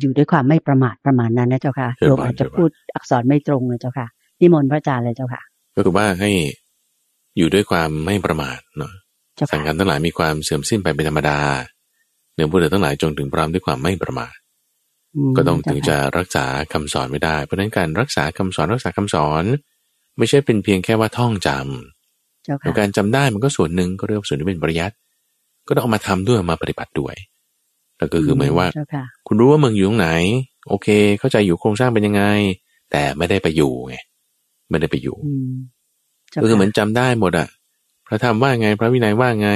[0.00, 4.06] อยู่ด้วยความไม่ประมาทประมาณนั้นนะเจ้าค่ะโยมอาจจะพูดอักษรไม่ตรงเลยเจ้าค่ะ
[4.40, 5.42] นิมนต์พระอาจารย์เลยเจ้าค่ะ
[5.74, 6.30] ก็คือว่าให้
[7.38, 8.92] อยู่ด้วยความไม่ประมาทเนาะ
[9.52, 11.38] สังขารทั้งหลายมีความเสื่อมสิ้นไปเป็นธรรมดา
[12.34, 14.34] เนื้อผู้เดทั้งหลายจงถึงพร้อมด้วยความไม่ประมาท
[15.36, 19.44] ก็ต้องถึงจะรักษาคำสอนไม่ได้ เพราะนั้นการรักษาคำสอนรักษาคำสอน
[20.18, 24.94] ไม่ใช่เป็นเพียงแค่ว่าท่องจำการจำได้มันก็ส่วนหนึ่งก็เรียกส่วนที่เป็นปริยัติ
[25.68, 27.14] ก็ต้องเอามาทำด้วยมาปฏิบัติด้วย
[27.98, 28.68] แล้วก็คือหมายว่า
[29.26, 30.08] คุณรู้ว่าเมืองอยู่ตรงไหน
[30.68, 32.22] โอเค เข้าใจอยู่โครงสร้างเป็นยังไง
[32.90, 33.96] แต่ไม่ได้ไปอยู่ไง
[34.70, 35.16] ไม่ได้ไปอยู่
[36.42, 37.48] ก็คือเหมือนจำได้หมดอะ
[38.06, 39.50] พระธรรมว่าไง พระวินัยว่าไง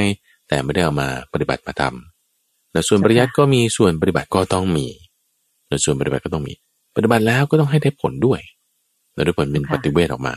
[0.49, 4.87] แต่ไม่ได้เอามาปฏิบัติมาทำแต่ส่วนปริยัติก็มีส่วนปฏิบัติก็ต้องมี
[5.68, 6.55] แต่ส่วนปฏิบัติก็ต้องมี
[6.96, 8.40] ปฏิบัติแล้วก็ต้องให้ได้ผลด้วย
[9.14, 10.35] แล้วด้วยผลเป็นปฏิเวทออกมา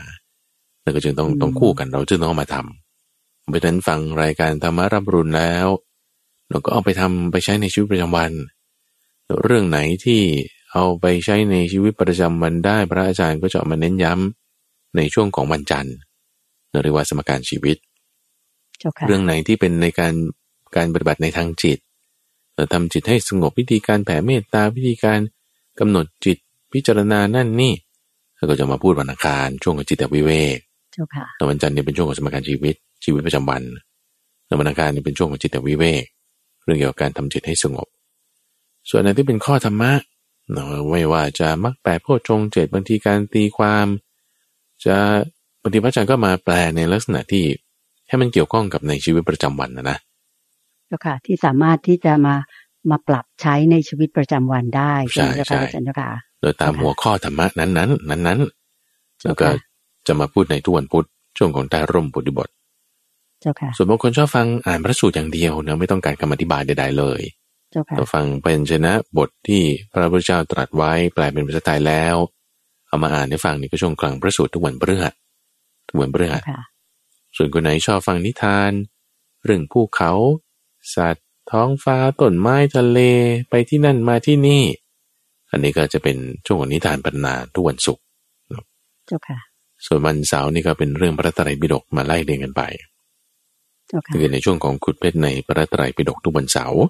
[0.82, 5.66] แล้วก็จึงต้องต้องคู่กันเราจึงต้องมาทำไปนั้นฟังรายการธรรมรับรุนแล้ว
[6.50, 8.32] เราก็เอาไปทำไปใช้ในชีวิตประจำวัน
[9.44, 10.20] เรื่องไหนที่
[10.72, 15.94] เอาไปใช้ในชีวิตประจำวันได้พระอาจารย์ก็จะมาเน้นย้ำในช่วงของวันจันทร์
[16.82, 17.76] เรียกว่าสมการชีวิต
[19.06, 20.14] เรื่องไหนที่เป็นในการ
[20.76, 21.78] การปฏิบัติในทางจิต
[22.54, 25.18] เราทำจิตให้สงบวิธีการแผ่เมตตาวิธีการ
[25.78, 26.38] กำหนดจิต
[26.72, 27.74] พิจารณานั่นนี่
[28.36, 30.58] เราก็จะมาพูดวันอังคารช่วงของจิตวิเวก
[31.38, 33.62] แต่วันจันทร์เนี่ยเป็นช่วงของสมการชีวิตชีวิตประจำวัน
[34.46, 36.04] แต่วันอังคารนี่เป็นช่วงของจิตวิเวก
[36.64, 37.86] เรื่องเกี่ยวกับการทำจิตให้สงบ
[38.90, 39.92] ส่วนในที่เป็นข้อธรรมะ
[40.52, 43.86] เนาะไม่ว่าจะมักแปลโพชงเจ็ดบางทีการตีความ
[44.84, 44.96] จะ
[45.62, 47.44] บางทีพระอาจารย์ก็มาแปลในลักษณะที่
[48.08, 49.98] ให้มันเกี่ยวข้องกับในชีวิตประจำวันนะนะ
[50.86, 52.34] เจ้าค่ะที่สามารถที่จะมา
[52.90, 56.10] มาปรับใช้ในชีวิตประจำวันได้ใช่ใช่เจ้าค่ะ
[56.40, 58.38] โดยตามหัวข้อธรรมะนั้นนั้นนั้นนั้น
[59.24, 59.46] แล้วก็
[60.06, 61.06] จะมาพูดในทุกวันพุธ
[61.38, 62.48] ช่วงของใต้ร่มปุถุบท
[63.40, 67.20] เจ้าค่ะส่วนบางคนชอบฟังอ่านพระสูตรอย่างเดียวเนะไม่ต้องการคำอธิบายใดๆเลย
[67.70, 72.16] เจ้าค่ะฟังเป็นชนะบทที่พระพุทธเจ้าตรัสไว้แปลเป็นภาษาไทยแล้ว
[72.86, 75.14] เอามาอ่านให้ฟังนี่ก็ช่วงกลางพระสูตรทุกวันพฤหัส
[75.92, 76.34] เหมือนเบื่อ
[77.36, 78.72] ส่วนคนไหนชอบฟังนิทาน
[79.44, 80.12] เรื่องภูเขา
[80.94, 82.98] สัตว์ ท้องฟ้าต้นไม้ทะเล
[83.50, 84.64] ไปที่นั่นมาที่นี่
[85.50, 88.02] อันนี้ก็จะเป็นช่วงของนิทานปรรนาทุกวันศุกร์
[89.06, 89.38] เจ้าค่ะ
[89.86, 92.62] ส่วนวันเสาร์นี่ก็เป็นเรื่องพระไตรปิฎกมาไล่เรียงกันไป
[94.12, 96.82] คือในช่วงของขุดเพชรในพระไตรปิฎกทุกวันเสาร์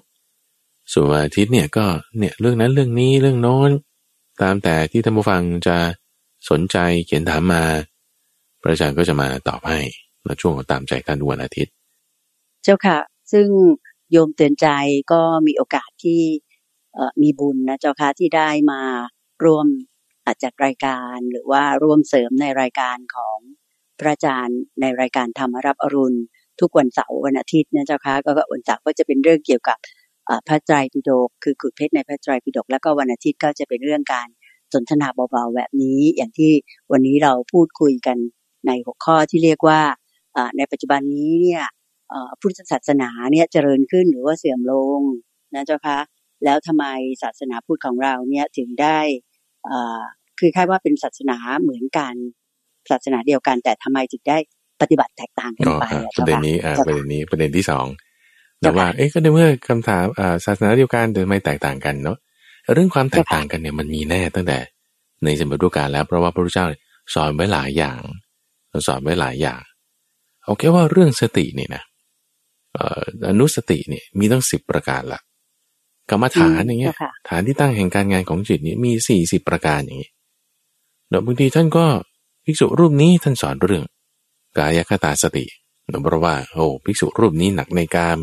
[0.93, 1.85] ส่วนวันอาทิตย์เนี่ยก็
[2.17, 3.71] เนี่ยเรื่องนั้นเรื่องนี้เรื่องโน้น
[4.41, 5.77] ตามแต่ที่ท่านผู้ฟังจะ
[6.49, 7.63] สนใจเขียนถามมา
[8.61, 9.79] พระอาจารย์ก็จะมาตอบให้
[10.23, 11.73] ในช่วงของตามใจท่านวันอาทิตย์
[12.63, 12.99] เจ้าค่ะ
[13.31, 13.47] ซึ่ง
[14.11, 14.67] โยมเตือนใจ
[15.11, 16.21] ก็มีโอกาสที่
[17.21, 18.81] มีบุญนะเจ้าค่ะที่ได้มา
[19.43, 19.67] ร่วม
[20.25, 23.37] อาจัดรายการหรือว่าร่วมเสริมในรายการของ
[23.99, 26.19] พระอาจารย์ในรายการธรรมรับอรุณ
[26.59, 29.77] ทุกวันเสาร์วันอาทิตย์นะเจ้าคะก็วันเสาร์ก็จะเป็นเรื่องเกี่ยวกับ
[30.47, 34.27] พระไตรปิฎกคือขุดเพชรในพระไตรปิฎกแล้วก็วันอาทิตย์ก็จะเป็นเรื่องการ
[34.73, 36.51] สนทนาเบาๆแบบนี้ อย่างที่
[36.91, 38.17] วันนี้เราพูดคุยกัน
[38.67, 39.81] ในหัวข้อที่เรียกว่า
[40.57, 41.63] ในปัจจุบันนี้เนี่ย
[42.39, 45.01] พุทธศาสนาเนี่ยเจริญขึ้นหรือว่าเสื่อมลง
[45.53, 45.99] นะเจ้าคะ
[46.43, 46.85] แล้วทำไม
[47.23, 48.99] ศาสนาพุทธของเราเนี่ยถึงได้
[50.39, 52.13] คือคาดว่าเป็นศาสนาเหมือนกัน
[52.91, 54.37] ศาสนาเดียวกัน แต่ทำไมถึงได้
[54.81, 55.85] ปฏิบัติแตกต่างกันไป
[56.17, 57.85] ประเด็นนี้อ่าประเด็นนี้ประเด็นที่สอง
[58.59, 62.17] แต่ว่าเอ๊ะก็ในเมื่อคำถามอ่าศาสนาเดียวกันแต่ทำไมแตกต่างกันเนาะ
[62.73, 64.57] เรื่องความแตกต่างกันเนี่ยมันมีแน่ตั้งแต่
[65.23, 66.65] ในสมัยพุทธกาลแล้ว เพราะว่าพระพุทธเจ้า
[67.13, 68.01] สอนไว้หลายอย่าง
[68.87, 69.61] สอนไว้หลายอย่าง
[70.43, 71.83] เอาแค่ว่าเรื่องสตินี่นะ
[73.29, 75.21] อนุสติเนี่ยมีตั้งสิบประการละ
[76.11, 76.95] กรรมฐานอย่างเงี้ย
[77.29, 80.11] ฐานที่ตั้งแห่งการงานของจิตนี่มีสี่สิบประการอย่างนี้
[81.09, 81.85] เดี๋ยวบางทีท่านก็
[82.45, 83.85] ภิกษุรูปนี้ท่านสอนเรื่อง
[84.57, 85.45] กายคตาสติ
[86.03, 88.17] เพราะว่าโอ้ภิกษุรูปนี้หนักในการ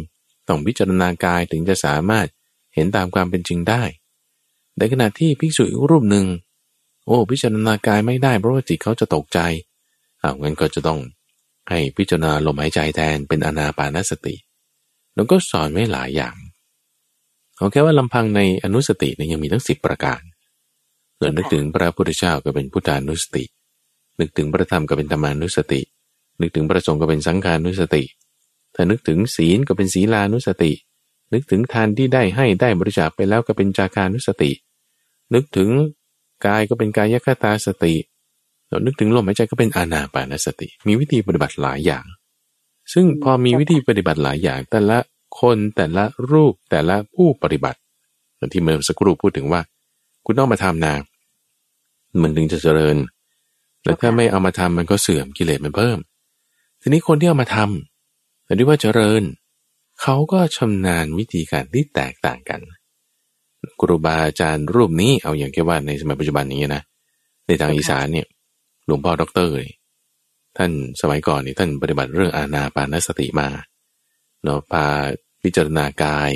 [0.48, 2.27] ต้องพิจารณากายถึงจะสามารถ
[2.74, 3.83] เห็นตามความเป็นจริงได้
[4.79, 6.27] ในขณะที่ภิกษุอีกรูปหนึ่ง
[7.07, 9.38] โอ้พิจารณากายไม่ได้เพราะว่าจิตเขาจะตกใจ
[10.22, 11.01] อ้าวงั้นก็จะต้อง
[11.70, 14.35] ให้พิจารณาลมหายใจแทนเป็นอนาปานสติ
[15.14, 16.35] แล้วก็สอนไว้หลายอย่าง
[17.58, 20.20] เอาแค่ว่าลำพังในอนุสติเนี่ยยังมีทั้งสิบประการ
[21.18, 23.44] เนึกถึงพระพุทธเจ้าก็เป็นพุทธานุสติ
[24.20, 25.80] นึกถึงพระธรรมก็เป็นธรรมานุสติ
[26.40, 28.02] นึกถึงพระสงฆ์ก็เป็นสังฆานุสติ
[28.74, 30.72] ถ้านึกถึงศีลก็เป็นศีลานุสติ
[31.32, 34.50] นึกถึงทานที่ได้ให้ได้บริจาคไปแล้วก็เป็นจาคานุสติ
[35.34, 35.68] นึกถึง
[36.46, 37.94] กายก็เป็นกายคตาสติ
[38.68, 42.04] เรานึกถึงลมหายใจก็เป็นอานาปานสติ มีวิธีปฏิบัติหลายอย่าง
[42.92, 44.98] ซึ่งพอมีวิธีปฏิบัติหลายอย่างแต่ละ
[45.40, 47.78] คนแต่ละรูปแต่ละผู้ปฏิบัติ
[48.52, 49.60] ที่เมื่อสักครู่พูดถึงว่า
[50.24, 50.94] คุณต้องมาทำนา
[52.22, 52.96] มันถึงจะเจริญ
[53.82, 55.98] แต่ถ้าไม่เอามาทำมันก็เสื่อมกิเลสมันเพิ่ม
[56.80, 59.22] ทีนี้คนที่เอามาทำแต่ที่ว่าเจริญ
[60.02, 62.60] เขาก็ชำนาญวิธีการที่แตกต่างกัน
[63.80, 66.82] ครูบาอาจารย์รูปนี้เอาอย่างแค่ว่าในสมัยปัจจุบันนี้นะ
[67.46, 68.26] ในทางอีสานเนี่ย
[68.86, 69.54] หลวงพ่อด็อกเตอร์
[70.56, 73.48] ท่านสมัยก่อนนี่ท่านปฏิบัติเรื่องอาณาปานสติมา
[74.42, 74.87] เนาะพา
[75.42, 76.31] พิจารณากาย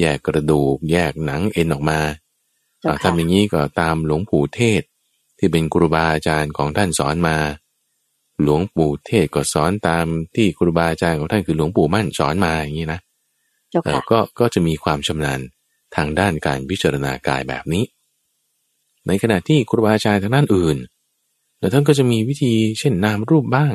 [0.00, 2.00] แยกกระดูก แยกหนังเอ็นออกมา
[3.02, 4.82] ทำอย่างนี้ก็ตามหลวงปู่เทศ
[5.38, 7.36] ที่เป็นครูบาอาจารย์ของท่านสอนมา
[8.42, 13.00] หลวงปู่เทศก็สอนตามที่ครูบาอาจารย์ของท่านคือหลวงปู่มั่นสอนมาอย่างนี้นะ
[14.10, 15.40] ก็ก็จะมีความชำนาญ
[15.96, 17.84] ทางด้านการพิจารณากายแบบนี้
[19.06, 20.76] ในขณะที่ครูบาอาจารย์ทางด้านอื่น
[21.58, 23.72] แล้วท่านก็จะมีวิธีเช่นนามรูปบ้าง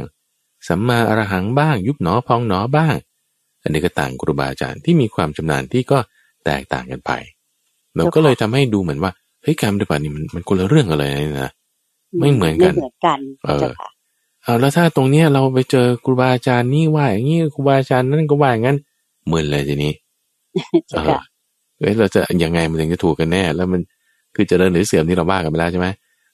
[0.67, 2.95] สัมมาอรหังบ้าง ยุบหนอพองหนอบ้าง
[3.63, 5.99] อันนี้ก็ต่างครูบาอาจารย์ที่มีความชำนาญที่ก็
[6.45, 7.11] แตกต่างกันไป
[7.95, 9.11] เราก็เลยทำให้ดูเหมือนว่า
[9.43, 11.11] เฮ้ยการปฏิบัตินี่มันมันคนละเรื่องกันเลย
[11.43, 11.51] นะ
[12.19, 13.69] ไม่เหมือนกันไม่เหมือนกันเออ
[14.43, 18.77] เอาแล้วถ้าตรงเนี้ยเราไปเจอครูบาอาจารย์นี่ว่าอย่างนี้ครูบาอาจารย์นั่นก็ว่าอย่างนั้น
[19.25, 19.93] เหมือนเลยทีนี้
[20.93, 21.15] เออ
[21.79, 23.81] เฮ้ยเราจะยังไงมันถึงจะถูกกันแน่ แล้วมัน
[24.35, 25.87] คือจะเดินหรือเสื่อมที่เราว่ากันไปแล้วใช่ไหม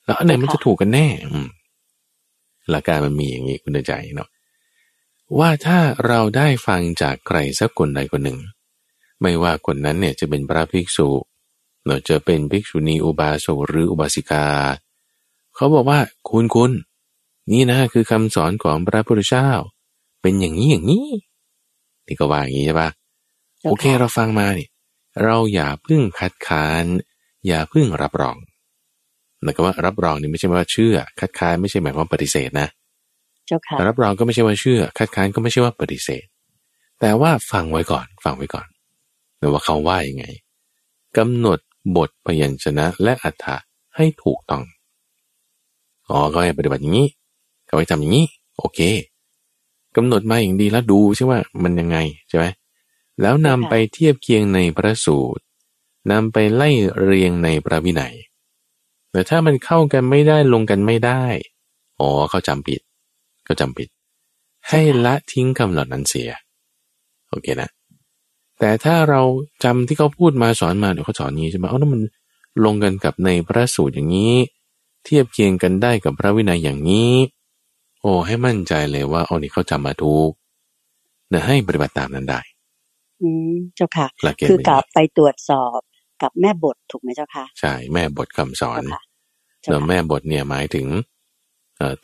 [0.05, 1.07] แล้วอันไหนมันจะถูกกันแน่
[2.71, 4.29] หลักการมันมีอย่างนี้คุณเดินใจเนาะ
[5.39, 8.39] ว่าถ้าเราได้ฟังจากใครสักคนใดคนหนึ่ง
[9.21, 11.09] ไม่ว่าคนนั้นเนี่ยจะเป็นพระภิกษุ
[11.85, 14.45] เราจะเป็นภิกษุณีอุบาสกหรืออุบาสิกา
[15.55, 16.71] เขาบอกว่าคุณคุณ
[17.51, 19.49] นี่นะคือคำสอนของพระพุทธเจ้า
[20.21, 21.07] เป็นอย่างนี้อย่างนี้
[22.07, 22.89] นี่ก็ว่าอย่างนี้ใช่ปะ
[23.65, 24.69] โอเคเราฟังมาเนี่ย
[25.23, 26.85] เราอย่าพึ่งคัดค้าน
[27.47, 28.37] อย่าพึ่งรับรอง
[29.45, 32.67] นะคำว่ารับรองนี่ไม่ใช่ว่าเชื่อ คัดค้านไม่ใช่หมายความปฏิเสธนะ
[33.47, 36.25] เจ้าค่ะรับรองก็ไม่ใช่ว่าเชื่อ คัดค้านก็ไม่ใช่ว่าปฏิเสธ
[36.99, 38.67] แต่ว่าฟังไว้ก่อน ฟังไว้ก่อน
[39.53, 40.25] ว่าเขาว่ายังไง
[41.17, 41.59] กำหนด
[41.97, 43.57] บทพยัญชนะและอัฏฐะ
[43.95, 44.63] ให้ถูกต้อง
[46.09, 47.07] อ๋อก็ให้ปฏิบัติอย่างนี้
[47.67, 48.25] เขาให้ทำอย่างนี้
[48.57, 48.79] โอเค
[49.95, 51.97] กำหนดมาอย่างดีแล้วดูใช่ว่ามันยังไง
[52.29, 52.45] ใช่ไหม
[53.21, 55.43] แล้วนำไปเทียบเคียงในพระสูตร
[56.11, 56.69] นำไปไล่
[57.01, 58.15] เรียงในพระวินัย
[59.11, 61.23] แต่ถ้ามันเข้ากันไม่ได้ลงกันไม่ได้
[61.99, 62.81] อ๋อเขาจำผิด
[63.47, 63.89] ก็จำผิด
[64.69, 66.29] ให้ละทิ้งคำเหล่านั้นเสีย
[67.29, 67.69] โอเคนะ
[68.59, 69.21] แต่ถ้าเรา
[69.63, 72.01] จำที่เขาพูดมาสอนมาเดี๋ยวเขาสอนนี้ใช่ไหมเอาแล้วมัน
[72.65, 74.35] ลงกันกับในพระสูตรอย่างนี้
[75.05, 77.13] เทียบเคียงกันได้กับพระวินัยอย่างนี้
[78.01, 80.31] โอ้ให้มั่นใจเลยว่าเอานี่เขาจำมาถูก
[81.29, 82.39] เดี๋ยวให้ปฏิบัติตามนั้นได้
[83.21, 84.07] อืมเจ้าค่ะ
[84.47, 85.79] คือกลับไปตรวจสอบ
[86.21, 88.83] กับแม่บทถูกไหมเจ้าค่ะ ใช่แม่บทคำสอน
[89.69, 90.87] แล้วแม่บทเนี่ยหมายถึง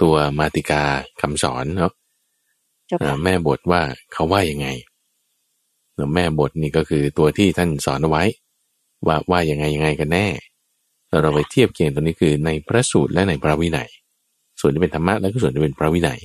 [0.01, 0.83] ตัวมาติกา
[1.21, 1.91] คำสอนเนาะ
[3.23, 3.81] แม่บทว่า
[4.13, 4.67] เขาว่ายังไง
[5.95, 8.23] แล้วแม่บทนี่ก็คือตัวที่ท่านสอนเอาไว้
[9.07, 10.27] ว่าว่ายังไงยังไงกันแน่
[11.21, 13.89] เราไปเทียบเคียงตัวนี้คือในพระสูตรและในพระวินัย
[14.59, 16.19] ส่วนที่เป็นธรรมะแล้วก็ส่วนที่เป็นพระวินัย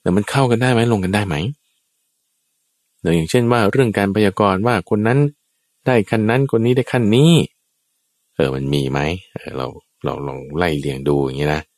[0.00, 1.36] แต่มันเข้ากันได้ไหมลงกันได้ไหม
[3.02, 5.18] อย่างเช่นว่าเรื่องการพยากรณ์ว่าคนนั้น
[5.86, 7.32] ได้ขั้นนั้นคนนี้ได้ขั้นนี้
[8.34, 9.00] เออมันมีไหม
[9.32, 9.66] เออเรา
[10.04, 11.68] เราลองไล่เลียงดูอย่างนี้นะเอ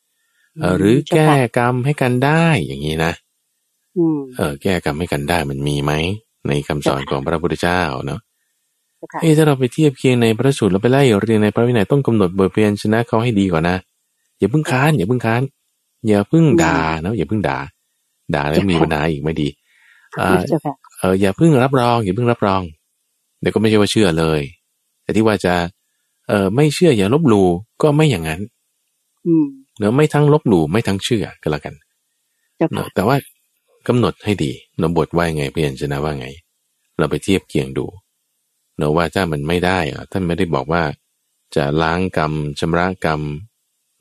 [0.77, 3.13] หรือแก้กรรมให้กันได้อย่างนี้นะ
[4.35, 5.91] เออ แก้กรรมให้กันได้มันมีไหม
[6.47, 8.19] ในคำสอนของพระพุทธเจ้าเนาะ
[9.19, 13.77] เอ้ถ้าเราไปเทียบเคียงในพระสูตรเราไปไล่เรียนในพระวินัยต้องกำหนดบทเพียนชนะเขาให้ดีก่อนนะ
[14.39, 15.41] อย่าเพิ่งค้านอย่าเพิ่งค้าน
[16.07, 17.57] อย่าเพิ่งด่านะอย่าเพิ่งด่า
[18.35, 19.47] ด่าแล้วมีปัญหาอีกไม่ดี
[20.19, 20.41] เออ
[20.99, 22.61] เอออย่าเพิ่งรับรอง อย่าเพิ่งรับรอง
[23.39, 24.41] เดี๋ยวก็ไม่ใช่ว่าเชื่อเลย
[25.03, 25.53] แต่ที่ว่าจะ
[26.27, 27.47] เออไม่เชื่ออย่าลบหลู่
[27.81, 28.41] ก็ไม่อย่างนั้น
[29.25, 29.47] อืม
[29.81, 31.75] เนอะไม่ทั้งลบหลู่ไม่ทั้งเชื่อก็แล้วกัน
[32.73, 33.17] เนอะแต่ว่า
[33.87, 36.27] กำหนดให้ดีเนอะบทว่าไงเพียนชนะว่าไง
[36.97, 37.85] เราไปเทียบเคียงดู
[38.77, 40.83] เนอะว่าถ้ามันไม่ได้อะท่านไม่ได้บอกว่า
[41.55, 43.21] จะล้างกรรมชำระกรรม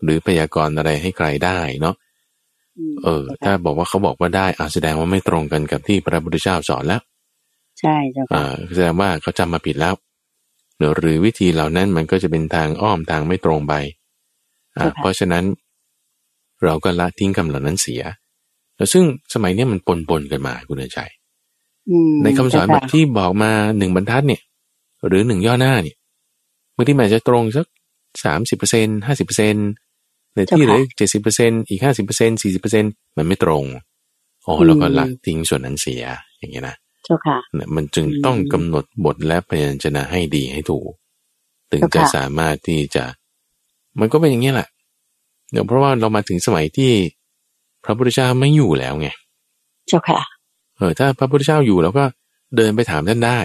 [0.02, 1.94] หรือพยากรณ์อะไรให้ใครได้เนาะ
[3.04, 7.02] เออ ถ้าบอกว่าเขาบอกว่าได้อาแสดงว่าไม่ตรงกันกับที่พระพุทธเจ้าสอนแล้ว
[7.80, 9.94] ใช่จ้ะอ่าแสดงว่าเขาจำมาผิดแล้ว
[10.78, 13.74] เนอะหรือวิธีเหล่านั้นมันก็จะเป็นทางอ้อมทางไม่ตรงไป
[14.78, 15.44] อ่าเพราะฉะนั้น
[16.64, 18.02] เราก็ละทิ้งคำเหล่านั้นเสีย
[18.76, 21.10] แล้วซึ่งสมัยนี้มันปนปนกันมาคุณเอ๋ชัย
[22.22, 24.42] ในคำสอนแบบที่บอกมาหนึ่งบรรทัดเนี่ย
[25.06, 25.96] หรือหนึ่งย่อหน้าเนี่ย
[26.76, 27.66] บางทีมันจะตรงสัก
[28.24, 29.54] สามสิบเปอร์เซ็นห้าสิบเปอร์เซ็น
[30.34, 32.84] ในที่เหลือเจ็ดสิบเปอร์เซ็นอีกห้าสิบเปอร์เซ็นสี่สิบเปอร์เซ็น
[33.16, 33.64] มันไม่ตรง
[34.42, 36.04] โอ้แล้วก็ละทิ้งส่วนนั้นเสีย
[36.38, 37.38] อย่างเงี้ยนะเจ้าค่ะ
[37.76, 40.90] มันจึงต้องกำหนดบทและพยัญชนะให้ดีให้ถูก
[41.70, 43.04] ถึงจะสามารถที่จะ
[44.00, 44.68] มันก็เป็นอย่างนี้แหละ
[45.52, 46.92] เดี๋ยวเพราะว่าเรามาถึงสมัยที่
[47.84, 49.08] พระพุทธเจ้าไม่อยู่แล้วไง
[49.88, 50.20] เจ้าค่ะ
[50.76, 52.04] เออถ้าพระพุทธเจ้าอยู่เราก็
[52.56, 53.38] เดินไปถามท่านได้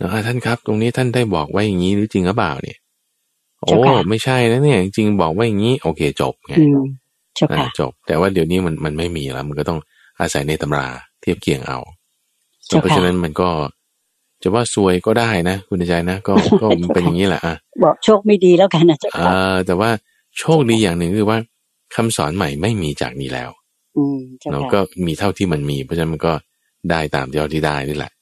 [0.00, 2.78] นะท่านครับ ตรงนี้ท่านได้บอกไว้อย่างนี้หรือจริงหรือเปล่าเนี่ย
[3.60, 3.72] โอ้
[4.08, 6.54] ไม่ใช่นะเนี่ยจริงบอกว่าอย่างนี้ โอเคจบไง
[7.78, 9.78] จบ แต่ว่าเดี๋ยวนี้มันมันไม่มีแล้ว มันก็ต้อง
[10.20, 10.86] อาศัยในตำรา
[11.20, 11.78] เทียบเคียงเอา
[12.80, 13.48] เพราะฉะนั้นมันก็
[14.42, 19.34] จะว่าซวยก็ได้นะ คุณใจนะ ก็ก็เป็นอย่างนี้แหละอะบอกโชคไม่ดีแล้วกันนะเจ้าค่ะ
[19.66, 19.90] แต่ว่า
[20.40, 21.38] โชคดีอย่างหนึ่งคือว่า
[21.94, 23.50] คำสอนใหม่ไม่มีจากนี้แล้ว
[23.96, 24.18] อืม
[24.52, 26.32] เราก็มีเท่าที่มันมี เพราะฉะนั้นมันก็
[26.90, 28.12] ได้ตามเท่าที่ได้นี่แหละ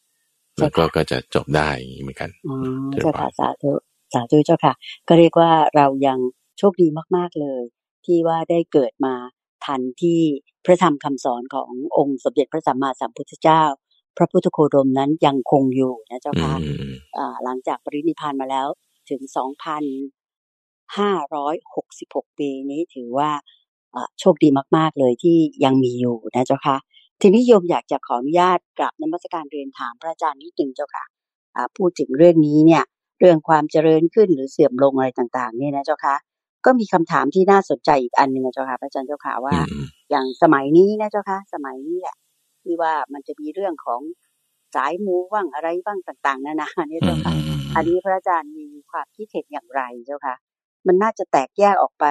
[0.59, 1.69] แล้วก็ก็จะจบได้
[2.03, 2.57] เหมือนกันอ๋อ
[2.91, 3.71] เจ้าค่ะสาธุ
[4.15, 4.75] สาธุเจ้าค่ะ
[5.09, 6.19] ก็เรียกว่าเรายัง
[6.59, 7.63] โชคดีมากๆเลย
[8.05, 9.15] ที่ว่าได้เกิดมา
[9.67, 10.21] ทันที่
[10.65, 13.63] พระธรรมคำสอนขององค์สมเด็จพระสัมมาสัมพุทธเจ้า
[14.17, 16.55] พระพุทธโคดมนั้นยังคงอยู่นะเจ้าค่ะ
[17.45, 18.67] หลังจากปรินิพานมาแล้ว
[19.11, 19.83] ถึงสองพัน
[20.97, 23.31] ห้าร้อยหกสิบหกปีนี้ถือว่า
[24.21, 26.77] โชคดีมากๆเลยที่ยังมีอยู่นะเจ้าค่ะ
[27.21, 31.05] ทีนี้โยมอยากจะขออนุญาตกลับนมัสการเรียนถามพระอาจารย์นิดหนึ่งเจ้าค่ะ
[31.77, 32.83] พูดถึงเรื่องนี้เนี่ย
[33.21, 36.17] เรื่องความเจริญขึ้นหรือเสื่อมลงอะไรต่างๆเนี่ยนะเจ้าค่ะ
[36.65, 39.57] ก็มีคำถามที่น่าสนใจอีกอันหนึ่งนะเจ้าค่ะพระอาจารย์เจ้าค่ะว่า
[40.11, 42.17] อย่างสมัยนี้นะเจ้าค่ะสมัยนี้แหละ
[42.63, 44.01] ที่ว่ามันจะมีเรื่องของ
[44.75, 47.35] สายมูว่างอะไรบ้างต่าง ๆนานาเนี่ยเจ้าค่ะ
[47.77, 50.35] อันนี้พระอาจารย์มีความคิดเห็นอย่างไรเจ้าค่ะ
[50.89, 52.07] มันน่าจะแตกแยกออกไป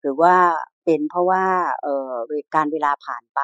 [0.00, 0.34] หรือว่า
[0.84, 1.44] เป็นเพราะว่า
[1.82, 2.12] เอ่อ
[2.54, 3.40] การเวลาผ่านไป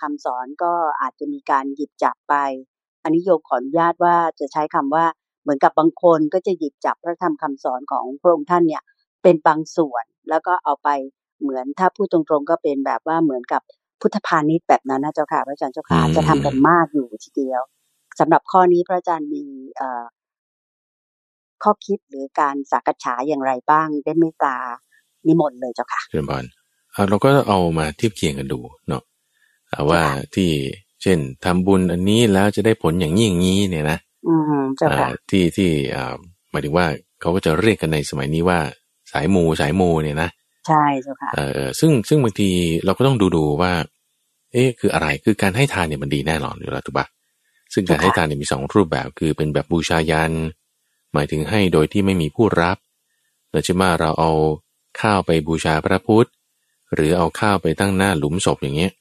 [0.00, 2.34] คำสอนก็อาจจะมีการหยิบจับไป
[3.02, 5.04] อันนี้โยมขออนุญาตว่าจะใช้คำว่า
[5.42, 8.82] เหมือนกับบางคนก็จะหยิบจับพระธรรมคำสอนของพระองค์ท่านเนี่ย
[9.22, 10.88] เป็นบางส่วนแล้วก็เอาไป
[11.42, 13.62] เหมือนถ้าพูดตรงๆ ก็เป็นแบบว่าเหมือนกับ
[14.00, 17.62] พุทธพาณิชย์แบบนั้นนะเจ้าค่ะพระอาจารย์เจ้าค่ะจะทำกันมากอยู่ทีเดียว
[18.20, 19.44] สำหรับข้อนี้พระอาจารย์มี
[19.76, 20.04] เอ่อ
[21.62, 24.56] ข้อคิดหรือการสักษาอย่างไรบ้างได้เมตตา
[25.26, 26.44] นิมนต์เลยเจ้าค่ะเชิญบอล
[27.08, 29.02] เราก็เอามาเทียบเคียงกันดูเนาะ
[29.90, 30.02] ว่า
[30.34, 30.50] ที่
[31.02, 36.14] เช่นทำบุญอันนี้แล้วจะได้ผลอย่างนี้อย่างนี้เนี่ยนะอืมเจ้าค่ะที่ที่อ่า
[36.50, 36.86] หมายถึงว่า
[37.20, 38.58] เขาก็จะเรียกกันในสมัยนี้ว่า
[39.12, 40.30] สายมูสายมูเนี่ยนะ
[40.68, 42.50] ใช่เจ้าค่ะเออซึ่งซึ่งบางที
[42.84, 43.72] เราก็ต้องดูดูว่า
[44.52, 47.06] เอ๊ะคืออะไรคือการให้ทานเนี่ยมันดีแน่นอนอยู่แล้วถูกปะ
[47.72, 50.32] ซึ่งการให้ทานเนี่ยมีสองรูปแบบคือเป็นแบบบูชายัน
[51.12, 52.76] หมายถึงให้โดยที่ไม่มีผู้รับ
[53.50, 54.32] เราจะมาเราเอา
[55.00, 56.28] ข้าวไปบูชาพระพุทธ
[56.94, 58.92] หรือเอาข้าวไปตั้งหน้าหลุมศพอย่างเงี้ย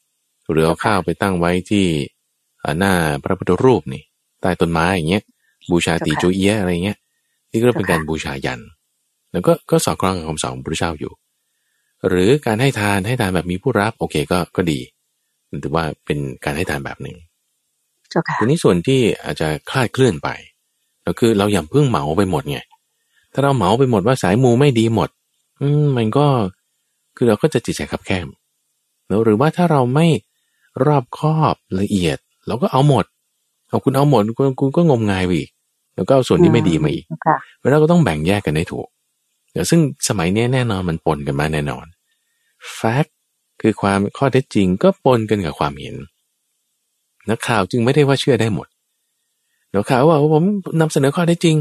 [0.52, 1.86] หรือเอาข้าวไปตั้งไว้ที่
[2.80, 4.04] หน้าพระพุทธรูปนี่
[4.42, 5.24] ใต้ต้นไม้อย่างเงี้ย
[5.72, 6.98] บูชาตีจูเอียอะไรเงี้ย
[7.52, 8.62] นี่ก็เป็นการบูชายัน
[9.32, 11.14] แล้วก็ก็สอดคล้องกับคำสอนของพระเจ้าอยู่
[12.08, 14.80] หรือการให้ทานให้ทานแบบมีผู้รับ โอเคก็ก็ดี
[15.64, 17.18] ถือว่าเป็นการให้ทานแบบหนึ่ง
[18.40, 20.30] ทีนี้ส่วนที่อาจจะคลาดเคลื่อนไป
[21.06, 22.60] ก็คือเราอย่าเพิ่งเหมาไปหมดไง
[23.34, 25.10] ถ้าเราเหมาไปหมดว่าสายมูไม่ดีหมด
[25.62, 26.26] อืมมันก็
[27.16, 28.26] คือเราก็จะจิตใจขับแคบ
[29.08, 30.08] แล้วหรือว่าถ้าเราไม่
[30.86, 33.06] รอบคอบละเอียด เราก็เอาหมด
[33.70, 35.50] เอาคุณเอาหมดคุณคุณก็งมงายอีก
[35.96, 37.06] แล้วก็เอาส่วนที่ไม่ดีมาอีก
[37.62, 38.88] เวลาก็ต้องแบ่งแยกกันให้ถูก
[39.52, 41.86] เดี๋ยวซึ่งสมัยนี้แน่นอนมันปนกันมาแน่นอน
[42.74, 43.16] แฟกต์
[43.62, 45.96] คือความข้อเท็จจริงก็ปนกันกับความเห็น
[47.30, 48.68] นักข่าวจึงไม่ได้ว่าเชื่อได้หมด
[49.74, 50.44] ดี๋ยวข่าวว่าผม
[50.82, 51.56] นำเสนอข้อได้จริง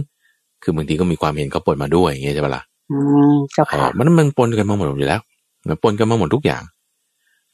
[0.63, 2.97] คือบางทีก็มีความเห็นเขาปนมาด้วยอย่างเงี้ยใช่ปะล่ะอื
[3.33, 5.21] มเจ้าค่ะมันมันปนกันมาหมดอยู่แล้ว
[5.69, 6.63] มันปนกันมาหมดทุกอย่าง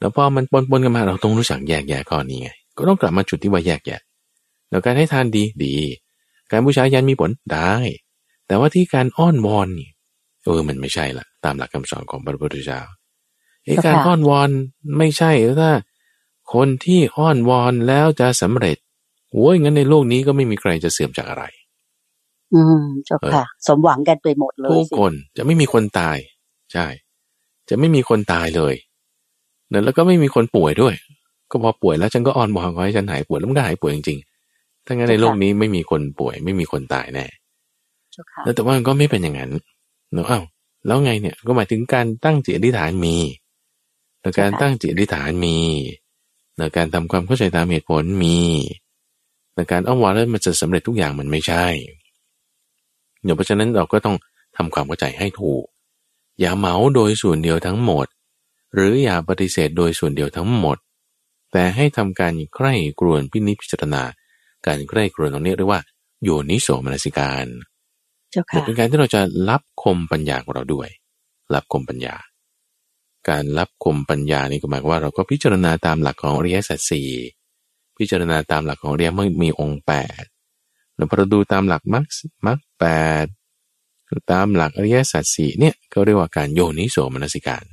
[0.00, 4.00] แล้วพอมันปนปนกันมาเราต้องรู้จักแยกแยะข้อนี้ไงก็ต้องกลับมาจุดที่ว่าแยกแยะ
[4.70, 5.74] แล้วการให้ทานดีดี
[6.50, 7.70] การบูชายันมีผลได้
[8.46, 9.90] แต่ว่าที่การอ้อนวอนนี่
[10.44, 12.80] เออมันไม่ใช่ละตามหลักคำสอนของพระพุทธเจ้า
[13.64, 14.50] ไอ้การอ้อนวอน
[14.98, 15.72] ไม่ใช่ถ้า
[16.54, 18.76] คนที่อ้อนวอนแล้วจะสำเร็จ
[19.32, 21.44] โอ้ยงั้นในโลกนี้ก็ไม่มีใครจะเสื่อมจากอะไร
[22.54, 26.16] อืมเจ้าค่ะ สมหวังกันไปหมดเลยทุกคนจะไม่มีคนตาย
[26.72, 26.86] ใช่
[27.68, 28.74] จะไม่มีคนตายเลย
[29.68, 30.94] เนี่ยแล้วก็ไม่มีคนป่วยด้วย
[31.50, 37.26] ก็พอป่วยแล้วฉันก็อ้อนวอนขอให้ฉันหายป่วยแล้วมันก็หายป่วยจริงๆถ้างั้นในโลกนี้ไม่มีคนป่วย ไม่มีคนตายแน่
[38.54, 39.50] แต่ว่าก็ไม่เป็นอย่างนั้น
[40.12, 40.44] เนาะอ้าว
[40.86, 43.16] แล้วไงเนี่ยก็หมายถึงการตั้งจิตอธิษฐานมี
[44.20, 45.56] แต่การตั้งจิตอธิษฐานมี
[46.56, 48.36] ในการทำความเข้าใจตามเหตุผลมี
[49.60, 51.66] แต่การอ้อมวอนแล้วมันจะสำเร็จทุกอย่างมันไม่ใช่
[53.22, 54.16] เดี๋ยวเพราะฉะนั้นเราก็ต้อง
[54.56, 55.64] ทำความเข้าใจให้ถูก
[56.40, 58.06] อย่าเหมาโดยส่วนเดียวทั้งหมด
[58.74, 60.76] หรืออย่าปฏิเสธโดยส่วนเดียวทั้งหมด
[61.52, 64.02] แต่ให้ทำการใคร่กรวนพินิจพิจารณา
[64.66, 65.82] การใคร่กรวนตรงนี้เรียกว่า
[66.22, 67.46] โยนิโสมนสิการ
[68.64, 70.88] เป็นการที่เราจะรับคมปัญญาของเราด้วย
[71.54, 72.16] รับคมปัญญา
[73.28, 77.08] การรับคมปัญญานี่ก็หมายว่าเราก็พิจารณาตามหลักของอริยสัจสี่
[78.00, 80.22] พิจารณาตามหลักของอริยมรรคมีองค์แปด
[80.96, 82.04] แล้วพอเราดูตามหลักมรรค
[82.46, 82.86] มรรคแป
[83.24, 83.26] ด
[84.32, 87.64] ตามหลักอริยสัจสี่เนี่ยก็เรียกว่าการโยนิโสมนสิการ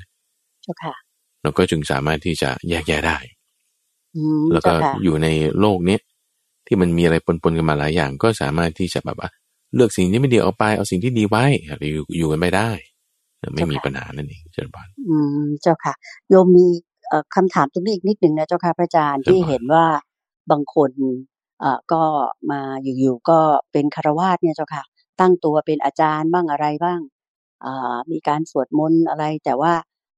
[0.64, 0.96] เจ้าค่ะ
[1.42, 3.18] เราก็จึงสามารถที่จะแยกแยะได้
[4.54, 4.72] แล้วก็
[5.04, 5.28] อยู่ใน
[5.60, 6.02] โลกเนี้ย
[6.68, 9.30] ที่มันมีอะไรปนๆกันมาหลายอย่าง ก็สามารถที่จะแบบว่า
[9.76, 11.44] เลือกสิ่งที่ไม่ดีเอาไปเอาสิ่งที่ดีไว้
[11.94, 12.70] อยู่อยู่กันไม่ได้
[13.56, 15.94] ไม่มีปัญหานั่นเองเจ้าค่ะอืมเจ้าค่ะ
[16.30, 16.66] โยมมี
[17.36, 19.86] คำถามตรงนี้อีกนิดหนึ่งนะเจ้าค่ะพระอาจารย์ที่เห็นว่า
[20.52, 20.92] บางคน
[21.60, 22.04] เอ่อก็
[22.52, 23.40] มาอยู่ๆก็
[23.72, 24.84] เป็นคารวาสเนี่ยเจ้าค่ะ
[25.20, 27.00] ตั้งตัวเป็นอาจารย์บ้างอะไรบ้าง
[27.66, 29.74] อ่ามีการสวดมนต์อะไร แต่ว่า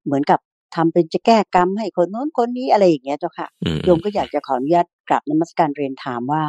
[0.05, 0.39] เหมือนกับ
[0.75, 3.47] ทำเป็นจะแก้กรรมให้คนโน้นคนนี้อะไรอย่างเงี้ยเจ้าค่ะ
[3.85, 6.43] โยมก็อยากจะขออนุญาตกราบนมัสการเรียนถามว่า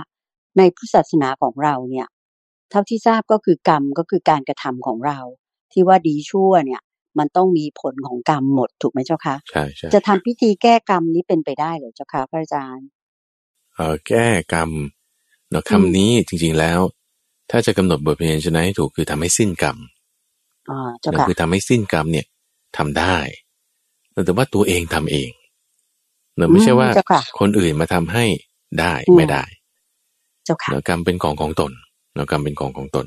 [0.59, 2.07] ในพุทธศาสนาของเราเนี่ย
[2.71, 5.19] เท่าที่ทราบก็คือกรรมก็คือการกระทำของเรา
[5.73, 6.83] ที่ว่าดีชั่วเนี่ย
[7.19, 13.00] มันต้องมีผลของกรรมหมดถูกไหมเจ้าคะใช่ใช่จะทำพิธีแก้กรรมนี้เป็นไปได้หรือเจ้าคะพระอาจารย์เออ
[14.09, 14.71] แก้กรรม
[15.51, 16.81] เนาะคำนี้จริง ๆแล้ว
[17.51, 19.77] ถ้าจะกำหนดบทเพลงชนะให้ถูกคือทำให้สิ้นกรรม
[20.71, 22.27] อ๋อเจ้าค่ะคือทำให้สิ้นกรรมเนี่ย
[22.77, 23.17] ทำได้
[24.27, 25.31] แต่ว่าตัวเองทำเอง
[26.37, 26.89] เนาะไม่ใช่ว่า
[27.39, 28.25] คนอื่นมาทำให้
[28.81, 29.45] ได้ไม่ได้
[30.45, 31.73] เจ้าค่ะกรรมเป็นของของตน
[32.15, 33.07] เรากรรมเป็นของของตน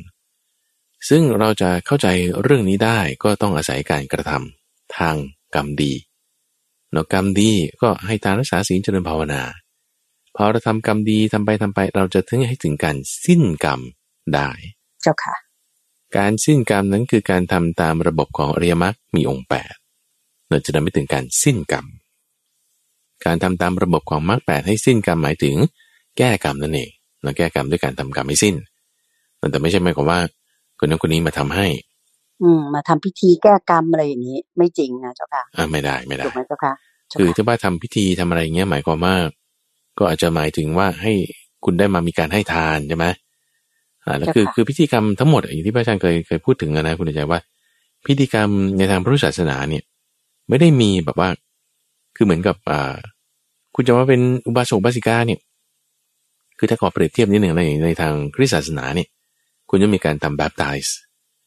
[1.09, 2.07] ซึ่งเราจะเข้าใจ
[2.43, 5.15] เรื่องนี้ได้ก็ต้องอาศัยการกระทำทาง
[5.55, 5.93] กรรมดี
[6.91, 9.41] เนาะกรรมดีก็ให้ทานรักษาศีลเจริญภาวนา
[10.35, 13.79] พอเราทำกรรมดีทำไปทำไป เราจะถึงให้ถึงการสิ้นกรรม
[14.33, 14.49] ได้
[15.01, 15.35] เจ้าค่ะ
[16.17, 19.73] การสิ้นกรรมนั้นคือการทำตามระบบของอริยมรรคมีองค์แปด
[20.49, 21.85] เราจะทำให้ถึงการสิ้นกรรม
[23.25, 25.55] การทำตามระบบของมรรคแปดให้สิ้นกรรมหมายถึง
[26.17, 26.89] แก้กรรมนั่นเอง
[27.23, 28.55] เราแก้กรรมด้วยการทำกรรมให้สิ้น
[29.51, 30.19] แต่ไม่ใช่หมายความว่า
[30.79, 31.67] คนนั้นคนนี้มาทำให้
[32.43, 36.73] อืม มาทำพิธีแก้กรรมอะไรอย่างนี้ ไม่จริงนะเจ้าค่ะ อ่าไม่ได้ไม่ได้ถูกไหมเจ้าค่ะ
[37.19, 39.15] คือถ้าว่าทำพิธีทำอะไรเงี้ยหมายความว่า
[39.97, 41.13] ก็อาจจะหมายถึงว่าให้
[41.65, 43.05] คุณได้มามีการให้ทานใช่ไหม
[44.05, 47.39] อ่าแล้วคือคือพิธีกรรมทั้งหมดอย่างที่พระอาจารย์เคยเคยพูดถึงนะคุณใจว่า
[48.05, 49.83] พิธีกรรมในทางพุทธศาสนาเนี่ย
[50.49, 51.29] ไม่ได้มีแบบว่า
[52.15, 52.95] คือเหมือนกับอ่า
[53.75, 55.39] คุณจะว่าเป็นอุบาสกบาสิกาเนี่ย
[56.57, 59.07] คือถ้าขอเปรียบเทียบนิดหนึ่งในในทางคริสตศาสนาเนี่ย
[59.69, 60.95] คุณจะมีการทำแบบไทส์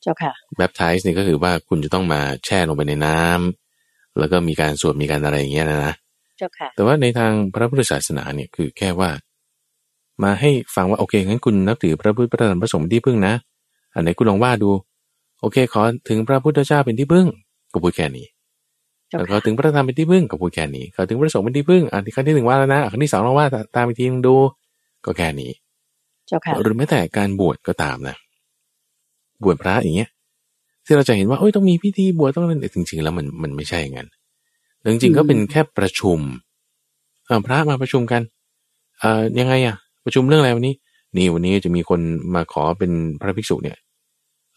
[0.03, 5.95] เจ้าค่ะแบบไทส์นี่ก็คือว่าคุณจะต้องมาแช่ลงไปในน้ำแล้วก็มีการสวดมีการอะไรอย่างเงี้ยนะนะ
[6.39, 9.11] เจ้าค่ะ แต่ว่าในทางพระพุทธศาสนาเนี่ยคือแค่ว่า
[10.23, 13.35] มาให้ฟังว่าโอเคงั้นคุณนับถือพระพุทธพระธรรมพระสงฆ์ที่พึ่งนะ
[13.95, 14.71] อันไหนคุณลองว่าดู
[15.41, 17.27] โอเค ขอถึงพระพุทธเจ้าเป็นที่พึ่ง
[17.73, 18.27] ก็พูดแค่นี้
[19.19, 23.47] แล้วก็ถึงพระธรรมเป็นที่พึ่งก็พูดแค่นี้ขอถึงพระสงฆ์เป็นที่พึ่งอันที่ขั้นที่หนึ่งว่าแล้วนะขั้นที่สองลองว่า
[23.77, 24.37] ตามอีกทีนึงดู
[25.05, 25.51] ก็แค่นี้
[26.27, 28.17] เจ้าค่ะหรือแม้แต่การบวชก็ตามนะ
[29.43, 30.11] บวชพระอย่างเงี้ย
[30.85, 34.09] ที่เราจะเห็นว่าโอ้ยต้องมีพิธีบวชต้องนั่นแต่จริงๆแล้วมันมันไม่ใช่อย่างนั้น
[34.85, 36.19] จริงๆก็เป็นแค่ประชุม
[37.47, 38.23] พระมาประชุมกัน
[39.01, 40.75] เอ่อยังไงอะประชุมเรื่องอะไรวันนี้
[41.17, 42.01] นี่วันนี้จะมีคน
[42.35, 43.79] มาขอเป็นพระภิกษุเนี่ย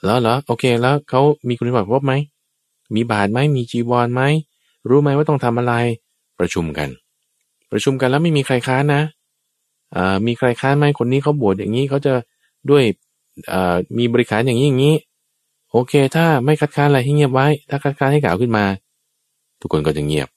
[0.05, 2.13] แล้วเหรอโอเค แล้วเขามีคุณสมบัติครบไหม
[2.95, 4.21] มีบาตรไหมมีจีวรไหม
[4.89, 5.73] รู้ไหมว่าต้องทำอะไร
[6.39, 6.89] ประชุมกัน
[7.71, 9.01] ประชุมกันแล้วไม่มีใครค้านนะ
[10.27, 12.13] มีใครค้านไหมคนนี้เขาบวชอย่างนี้เขาจะ
[12.69, 12.83] ด้วย
[13.97, 14.95] มีบริการอย่างนี้อย่างนี้
[15.71, 18.65] โอเค ถ้าไม่คัดค้านอะไรให้เงียบไว้ ถ้าคัดค้านให้กล่าวขึ้นมา
[19.61, 20.29] ทุกคนก็จะเงียบ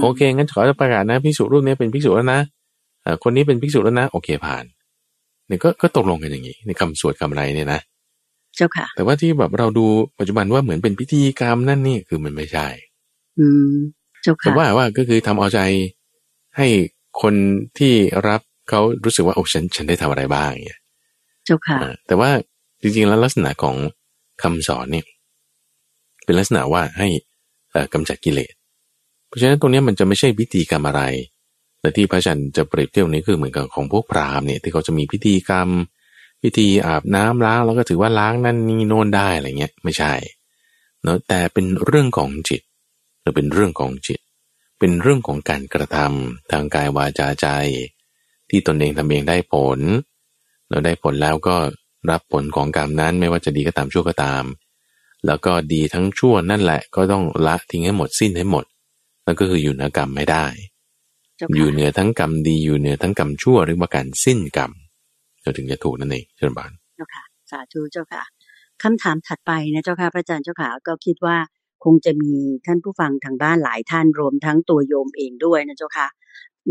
[0.00, 2.40] โอเค งั้นขอจะประกาศนะพิสุรูปนี้เป็นพิสุแล้วนะ
[3.22, 4.64] คนนี้เป็นพิสุแล้วนะ โอเคผ่าน
[5.46, 7.80] เนี่ยก็ก็ตกลงกันอย่างนี้ในคำสวดคำอะไรเนี่ยนะ
[8.56, 9.86] เจ้าค่ะ แต่ว่าที่แบบเราดู
[10.18, 12.66] ปัจจุบันว่าเหมือนเป็นพิธีกรรมนั่นนี่คือมันไม่ใช่
[13.38, 13.72] อืม
[14.22, 15.60] เจ้าค่ะแต่ว่าว่าก็คือทำเอาใจ
[16.56, 16.66] ให้
[17.22, 17.34] คน
[17.78, 17.94] ที่
[18.28, 20.80] รับเขารู้สึกว่าโอ้ฉันฉันได้ทำอะไรบ้างเนี่ย
[21.44, 22.30] เจ้าค่ะ แต่ว่า
[22.82, 23.76] จริงๆแล้วลักษณะของ
[24.42, 25.06] คำสอนเนี่ย
[26.24, 27.08] เป็นลักษณะว่าให้
[27.92, 28.52] กำจัดกิเลส
[29.26, 31.02] เพราะฉะนั้นตรงนี้มันจะไม่ใช่พิธีกรรมอะไร
[31.80, 35.68] แต่ที่พระอาจารย์จะเปรียบเทียบนี้คือเหมือนกับของพวกพราหมณ์เนี่ยที่เขาจะมีพิธีกรรม
[36.42, 40.12] พิธีอาบน้ำล้างแล้วก็ถือว่าล้างนั่นนี่โน่นได้อะไรเงี้ยไม่ใช่
[41.02, 42.62] เนาะแต่เป็นเรื่องของจิต
[43.20, 44.20] หรือเป็นเรื่องของจิต
[44.78, 47.46] เป็นเรื่องของการกระทำทางกายวาจาใจ
[48.50, 49.78] ที่ตนเองทำเองได้ผล
[50.68, 51.56] เราได้ผลแล้วก็
[52.10, 54.42] รับผลของกรรมนั้นไม่ว่าจะดีก็ตามชั่วก็ตาม
[55.26, 58.64] แล้วก็ดีทั้งชั่วนั่นแหละก็ต้องละทิ้งให้หมดสิ้นให้หมด
[59.24, 60.46] แล้วก็คืออยู่เหนือกรรมไม่ได้
[61.56, 64.70] อยู่เหนือทั้งกรรมดีอยู่เหนือทั้งกรรมชั่วเรียกว่าการสิ้นกรรม
[65.42, 68.22] เราถึงจะถูกนั่นเองเชิญบานเจ้าค่ะ สาธุเจ้าค่ะ
[68.82, 71.36] คำถามถัดไปนะเจ้าค่ะพระอาจารย์เจ้าค่ะก็คิดว่า
[71.84, 72.32] คงจะมี
[72.66, 76.08] ท่านผู้ฟังทางบ้านหลายท่านรวมทั้งตัวโยมเองด้วยนะเจ้าค่ะ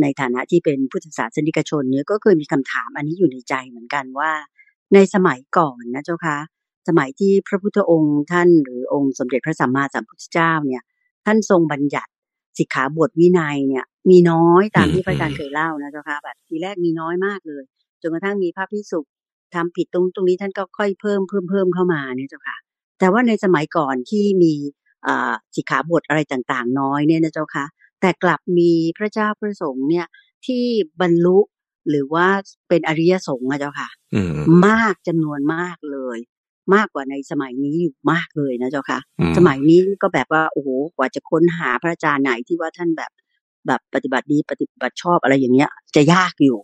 [0.02, 4.32] ในฐานะที่เป็นพุทธศาสนิกชนเนี่ยก็เคยมีคำถามอันนี้อยู่ในใจเหมือนกันว่า
[4.94, 6.38] ในสมัยก่อนนะเจ้าคะ
[6.88, 10.84] สมัยที่พระพุทธองค์ท่านหรือองค์สมเด็จพระสัมมาสัมพุทธเจ้าเนี่ย
[11.26, 12.12] ท่านทรงบัญญัติ
[12.58, 17.64] สิกขาบทวินัยเนี่ย มีน้อยตามที่พระอาจารย์เคยเล่านะเจ้าค่ะแบบทีแรกมีน้อยมากเลย
[18.02, 19.00] จนกระทั่งมีพระพิสุ
[19.56, 22.58] ทำผิดตรงตรงนี้ท่านก็ค่อยเพิ่มเพิ่มเพิ่มเข้ามาเนี่ยเจ้าค่ะ
[23.00, 24.54] แต่ว่าในสมัยก่อนที่มี
[25.56, 27.66] สิกขาบทอะไรต่างๆ น้อยเนี่ยนะเจ้าค่ะ
[28.02, 30.06] แต่กลับมีพระเจ้าพระสงฆ์เนี่ย
[30.46, 30.64] ที่
[31.02, 31.40] บรรลุ
[31.90, 32.28] หรือว่า
[32.70, 33.90] เป็นอริยสงฆ์อะเจ้าค่ะ
[34.68, 36.18] มากจำนวนมากเลย
[36.74, 39.00] มากกว่าในสมัยนี้อยู่มากเลยนะเจ้าค่ะ
[39.38, 43.12] สมัยนี้ก็แบบว่าโอ้โหกว่าจะค้นหาพระอาจารย์ไหนที่ว่าท่านแบบ
[43.68, 46.58] แบบปฏิบัติดีปฏิบัติชอบอะไรอย่างเงี้ย จะยากอยู่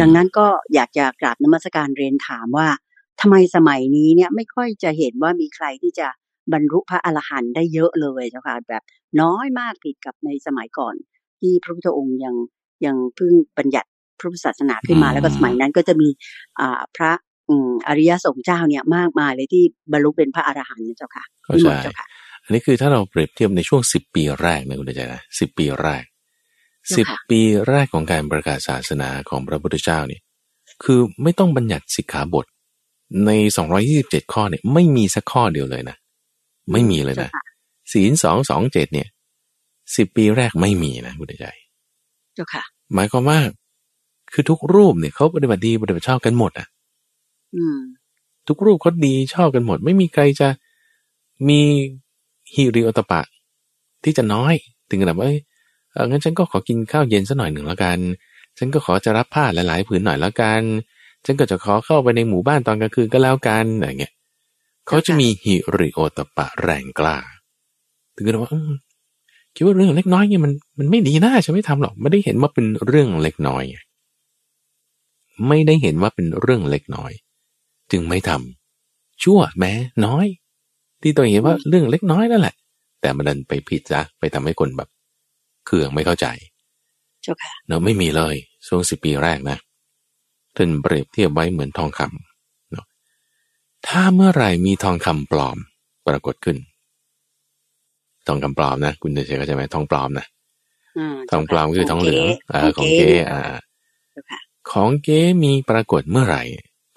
[0.00, 2.68] ดังนั้นก็อยากจะกราบนมัสการเรียนถามว่า
[3.20, 6.06] ทำไมสมัยนี้เนี่ยไม่ค่อยจะเห็นว่ามีใครที่จะ
[6.52, 8.82] บรรลุพระอรหันต์ได้เยอะเลยเจ้าค่ะแบบ
[9.20, 10.94] น้อยมากผิดกับในสมัยก่อน
[11.40, 12.34] ที่พระพุทธองค์ยัง
[12.84, 13.88] ยังเพิ่งบัญญัติ
[14.18, 16.08] พระพุทธศาสนาขึ้นมาแล้วก็สมัยนั้นก็จะมี
[16.60, 17.12] อ่าพระ
[17.88, 21.24] อริยสงฆ์เจ้าเนี่ยมากมายเลยที่บรรลุเป็นพระอรหันต์เจ้าค่ะ
[21.54, 22.06] ที่หมดเจ้าค่ะ
[22.44, 26.04] อันนี้คือถ้าเราเปรียบเทียบในช่วงสิบปีแรกนะคุณใจนะสิบปีแรก
[26.96, 30.20] สิบปีแรกของการประกาศศาสนาของพระพุทธเจ้านี่
[30.84, 32.46] คือไม่ต้องบัญญัติสิกขาบท
[33.26, 35.96] ในสองรอยี่สิบเจ็ดข้อเนี่ยไม่มีสักข้อเดียวเลยนะ
[36.72, 37.30] ไม่มีเลยนะ
[37.92, 39.08] ศีลสองสองเจ็ดเนี่ย
[39.96, 41.46] สิบปีแรกไม่มีนะคุณใจ
[42.36, 42.62] จ้าค่ะ
[42.94, 43.38] หมายความว่า
[44.32, 46.66] คือทุกรูปเนี่ยเขาปฏิบัติดีปฏิบัติชอบกันหมดอะ
[48.48, 50.48] ทุกรูปเขาดีชอบกันหมด ไม่มีใครจะ
[51.48, 51.60] มี
[52.54, 53.22] ฮิริโอตปะ
[54.04, 54.54] ที่จะน้อย
[54.88, 55.40] ถึงขนาดว่าเอ้ย
[56.06, 57.98] งั้นฉันก็ขอกินข้าวเย็นสักหน่อยหนึ่งแล้วกัน
[58.58, 60.62] ฉันก็ขอจะรับผ้าหลายๆผืนหน่อยแล้วกัน
[61.24, 64.12] ฉันก็จะขอเข้าไปในหมู่บ้านตอนกลางคืนก็แล้วกันอะไรเงี้ย
[64.86, 67.16] เขาจะมีฮิริโอตปะแรงกล้า
[68.14, 68.52] ถึงขนาดว่า
[69.54, 73.64] คิดว่าเรื่องเล็กน้อยเนี่ยมันมันไม่ดีนะฉันไม่ทำหรอกไม่ได้เห็นว่าเป็นเรื่องเล็กน้อย
[75.48, 77.12] ไม่ได้เห็นว่าเป็นเรื่องเล็กน้อย
[77.92, 79.72] จึงไม่ทำชั่วแม้
[80.06, 80.26] น้อย
[81.02, 82.54] ที่ตัวเห็นว่าเรื่องเล็กน้อยนั่นแหละ
[83.00, 84.88] แต่มันดันไปผิดจ้ะไปทำให้คนแบบ
[85.66, 86.26] เคืองไม่เข้าใจ
[87.22, 88.34] เจ้าค่ะเนาะไม่มีเลย
[88.66, 89.58] ช่วงสิบปีแรกนะ
[90.56, 92.84] ท่านเปรียบเทียบไว้เหมือนทองคำเนาะ
[93.86, 95.56] ถ้าเมื่อไหร่มีทองคำปลอม
[96.06, 96.56] ปรากฏขึ้น
[98.26, 100.26] ทองคำปลอมนะ คุณเดชเข้าใจไหมทองปลอมนะ
[101.30, 103.40] ทองปลอมคือทองเหลืองอ่าของเก๊อ่า
[104.72, 106.42] ของเก๊มีปรากฏเมื่อไหร่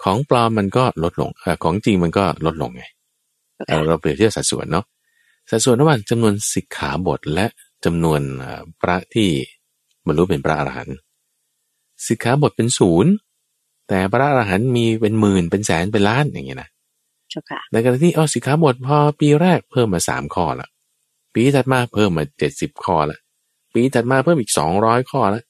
[0.04, 2.84] ของปลอมมันก็ลดลงอของจริงมันก็ลดลงไง
[3.88, 4.86] เราเปรียบเทียบสัดส่วนเนาะ
[5.50, 7.46] สัดส่วนระหว่างจำนวนสิกขาบทและ
[7.86, 8.22] จำนวน
[8.82, 9.30] พระที่
[10.06, 10.98] บรรลุเป็นพระอรหันต์
[12.08, 13.12] สิกขาบทเป็นศูนย์
[13.90, 16.70] แต่พระอรหันต์มีเป็นหมื่นเป็นแสนเป็นล้านอย่างเงี้ยนะ
[17.72, 20.68] ในกรณีที่เอาสิกขาบทพอปีแรกเพิ่มมาสามข้อละ
[21.34, 23.18] ปีถัดมาเพิ่มมาเจ็ดสิบข้อละ
[23.74, 25.42] ปีถัดมาเพิ่มอีกสองร้อยข้อละ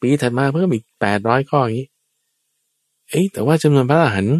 [0.00, 1.88] ปีถัดมาเพิ่มอีกแปดร้อยข้ออย่างนี้
[3.14, 4.38] เอ้แต่ว่าจำนวนพระอรหันต์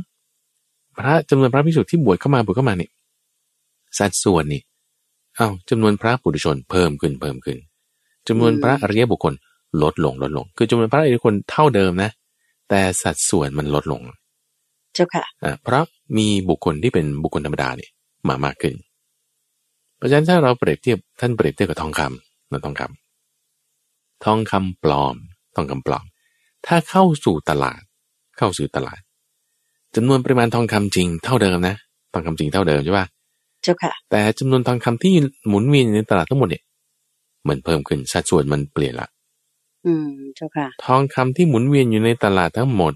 [0.99, 2.91] พระจำนวนพระพิสุทธิ์ที่บวชเข้ามาบวชเข้ามาเนี่ย
[3.99, 4.63] สัดส่วนนี่
[5.37, 7.59] เอา้าจำนวนพระปุถุชนเพิ่มขึ้นเพิ่มขึ้น
[8.29, 9.35] จำนวนพระอริยบุคคล
[9.83, 12.11] ลดลงลดลง คือจำนวนพระอริยบุคคลเท่าเดิมนะ
[12.69, 14.01] แต่สัดส่วนมันลดลง
[14.95, 15.85] เจ้าค่ะอ่าเพราะ
[16.17, 17.91] มีบุคคลที่เป็นบุคคลธรรมดาเนี่ย
[18.29, 18.75] มามากขึ้น
[20.05, 25.17] ราะฉะนั้นถ้าเราเปรียบเทียบท่านเปรียบเทียบกับทองคำนะทองคำทองคำปลอม
[25.57, 26.05] ทองคำปลอม
[26.67, 27.83] ถ้าเข้าสู่ตลาด
[28.39, 29.01] เข้าสู่ตลาด
[29.97, 31.77] จำนวนปริมาณทองคำจริงเท่าเดิมนะ
[32.13, 33.07] ทองคำจริงเท่าเดิมใช่ปะ
[33.63, 35.15] เจ้าค่ะ แต่จำนวนทองคำที่
[35.49, 36.63] หมุนเวียนในตลาดทั้งหมดเนี่ย
[37.49, 39.09] มันเพิ่มขึ้นสัดส่วนมันเปลี่ยนละ
[39.87, 42.93] อืมเจ้าค่ะ ทองคำที่หมุนเวียนอยู่ในตลาดทั้งหมด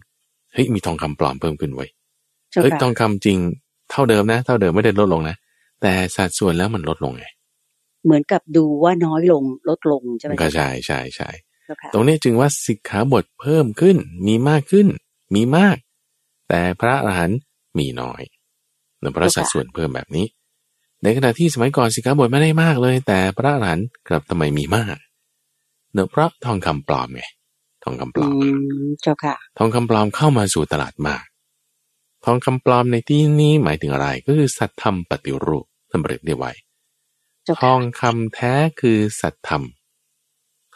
[0.52, 1.86] เฮ้ยมีทองคำปลอมเพิ่มขึ้นไว้
[2.62, 3.38] เฮ้ยทองคำจริง
[3.90, 5.36] เท่าเดิมนะ เท่าเดิมไม่ได้ลดลงนะ
[5.82, 7.24] แต่สัดส่วนแล้วมันลดลงไง
[8.04, 11.28] เหมือนกับดูว่าน้อยลงลดลงใช่ไหมก็ใช่ใช่ใช่
[11.92, 14.86] ตรงนี้จึงว่าสิกขาบทเพิ่มขึ้นมีมากขึ้น
[15.34, 15.76] มีมาก
[16.48, 17.38] แต่พระอรหันต์
[17.78, 18.22] มีน้อย
[18.98, 20.26] เนื่องเพราะสัดส่วนเพิ่มแบบนี้
[21.02, 24.96] ในขณะที่สมัยก่อนสิกขาบทไม่ได้มากเลย แต่พระอรหันต์กลับทำไมมีมาก
[25.92, 27.24] เนื่องเพราะทองคำปลอมไง
[27.84, 28.34] ทองคำปลอือม
[28.82, 31.24] มเจ้าค่ะ ทองคำปลอมเข้ามาสู่ตลาดมาก
[32.24, 36.52] ทองคำปลอมในที่นี้หมายถึงอะไร ก็คือสัตธรรมปฏิรูปท่านเรียกได้ไว้
[37.44, 39.64] เจ้าทค่ะองคำแท้คือสัตธรรม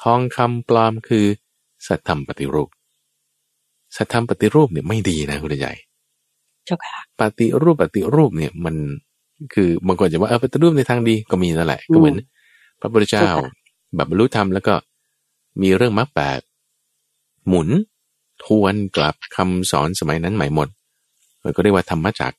[0.03, 1.27] ทองคำปลอมคือ
[1.87, 2.71] สัตธรรมปฏิรูป
[3.97, 5.73] สัตธรรมปฏิรูปเนี่ยไม่ดีนะคุณใหญ่
[6.65, 8.75] เจ้าค่ะปฏิรูปปฏิรูปเนี่ยมัน
[9.55, 12.17] คือบางคนจะว่าเออปฏิรูปในทางดีก็มีนั่นแหละก็เหมือน
[12.81, 13.53] พระพุทธเจ้าเจ้าค่ะ
[13.95, 14.75] แบบบรรลุธรรมแล้วก็
[15.63, 16.41] มีเรื่องมรรคแปด
[17.49, 17.69] หมุน
[18.45, 20.69] ทวนกลับคำสอนสมัยนั้นใหม่หมด
[21.43, 22.37] มันก็เรียกว่าธรรมจักร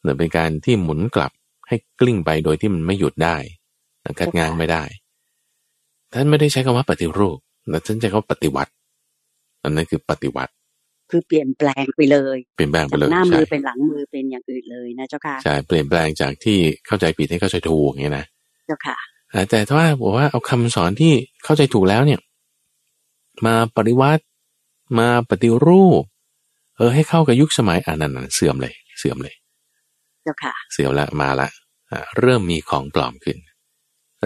[0.00, 1.32] เหมือนเป็นการที่หมุนกลับ
[1.68, 3.36] ให้กลิ้งไปโดยที่มันไม่หยุดได้
[4.20, 4.82] คัดงานไม่ได้
[6.12, 7.38] ท่านไม่ได้ใช้คำว่าปฏิรูป
[7.70, 8.72] แต่ท่านใช้คำว่าปฏิวัติ
[9.62, 10.52] อันนั้นคือปฏิวัติ
[11.10, 18.26] คือเปลี่ยนแปลงไปเลยเปลี่ยนแปลงไปจากเลยหน้ามืใช่อเป็นหลังมือเป็นอย่างอื่นเลยนะเจ้าค่ะใช่เปลี่ยนแปลงจากที่เข้าใจผิดให้เข้าใจถูกอย่างเงี้ยนะ
[18.66, 18.98] เจ้าค่ะ
[19.32, 21.12] อ่าแต่ถ้าว่าบอกว่าเอาคำสอนที่
[21.44, 22.20] เข้าใจถูกแล้วเนี่ย
[23.46, 24.24] มาปริวัติ
[24.98, 26.04] มาปฏิรูป
[26.76, 29.34] เออให้เข้ากับยุคสมัยอ่านั่นนเสื่อมเลย เสื่อมเลย
[30.22, 31.48] เจ้าค่ะ เสื่อมละมาละ
[31.92, 33.38] อ่าเริ่มมีของปลอมขึ้น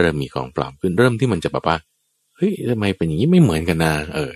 [0.00, 1.78] เริ่มมีของปลอมขึ้น เริ่มที่มันจะแบบว่า
[2.36, 4.32] เฮ้ยทำไมเป็นอย่างนี้ไม่เหมือนกันนะเออ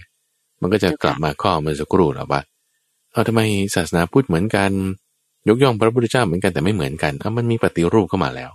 [0.60, 2.40] มันก็จะกลับมาข้อเมื่อสักครู่แล้วว่า
[3.12, 3.40] เอาทำไม
[3.74, 4.70] ศาสนาพุทธเหมือนกัน
[5.48, 8.50] ยกย่องพระพุทธเจ้าเหมือนกันแต่ไม่เหมือนกันอะมันมีปฏิรูปเข้ามาแล้ว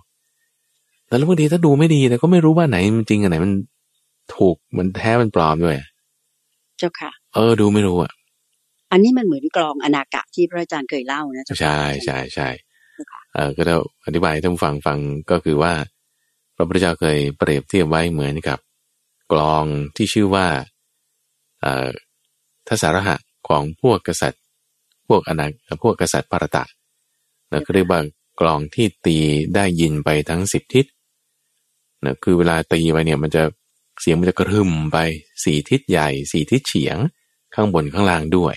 [1.08, 3.52] แต่แล้วบางทีถ้าดูไม่ดีแต่ก็ไม่รู้ว่าไหนมันจริงอันไหนมัน
[4.36, 5.78] ถูกมันแท้มันปลอมด้วย
[6.78, 8.12] เจ้าค่ะ เออดูไม่รู้อะ
[8.92, 12.48] อันนี้มันเหมือนกลองอนากะที่พระอาจารย์เคยเล่านะเจ้าค่ะใช่ใช่ใช่
[13.12, 13.74] ค่ะเออก็จะ
[14.06, 14.98] อธิบายให้ท่านผู้ฟังฟัง
[15.32, 15.74] ก็คือว่า
[16.56, 18.60] พระพุทธเจ้าเคยเปรียบเทียบไว้เหมือนกับ
[19.32, 20.79] กลองที่ชื่อว่าเอ่อ
[22.68, 23.16] ทสารหะ
[23.48, 24.42] ของพวกกษัตริย์
[25.08, 25.48] พวกอนา
[25.84, 26.64] พวกกษัตริย์ปารตะ
[27.52, 28.02] นะก็เรียกว่า
[28.40, 29.18] กลองที่ตี
[29.56, 30.86] ได้ยินไปทั้งสิบทิศ
[32.06, 33.44] นะคือเวลาตีไปเนี่ยมันจะ
[34.02, 34.98] เสียงมันจะกระหึ่มไป
[35.44, 36.98] สี่ทิศใหญ่สี่ทิศเฉียง
[37.54, 38.56] ข้างบนข้างล่างด้วย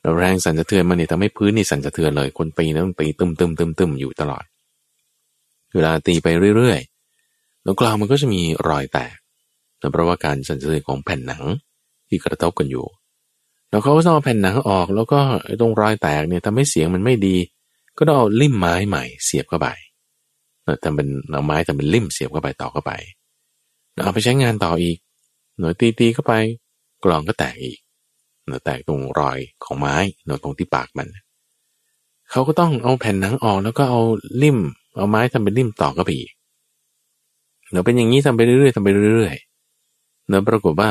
[0.00, 4.44] แล้วแรงสั่นสะเทือนมันเนี่ยทำให้พื้นนี่สั่นสะเทือนเลยคนตีนั้นตีตึมตึมตึมตึมอยู่ตลอด
[5.74, 9.16] เวลาตีไปเรื่อยๆแล้วกลางมันก็จะมีรอยแตก
[9.78, 11.44] แต่เพราะว่าการสั่นสะเทือนของแผ่นหนัง
[12.08, 12.86] ที่กระทบกันอยู่
[13.70, 15.20] แล้วเขาก็ต้องเอาแผ่นหนังออกแล้วก็
[15.60, 17.36] ตรงรอยแตกเนี่ยทำให้เสียงมันไม่ดี
[17.98, 19.68] ก็ต้องเอาลิ่มไม้ใหม่เสียบเข้าไป
[20.82, 22.92] ทำเป็นเอาไม้ทำเป็นลิ่มเสียบเข้าไปต่อเข้าไป
[24.04, 24.96] เอาไปใช้งานต่ออีก
[25.58, 26.34] หน่อยตีตีเข้าไป
[27.04, 27.78] กลองก็แตกอีก
[28.46, 29.96] หน่อยแตกตรงรอยของไม้
[30.26, 31.08] หน่อยตรงที่ปากมัน
[32.30, 34.00] เขาก็ต้องเอาแผ่นหนังออกแล้วก็เอา
[34.42, 34.58] ลิ่ม
[34.96, 36.30] เอาไม้ทำเป็นลิ่มต่อเข้าไปอีก
[37.70, 40.90] เดี๋ยวเป็นอย่างนี้ทำไปเรื่อยๆทำไปเรื่อยๆแล้วปรากฏว่า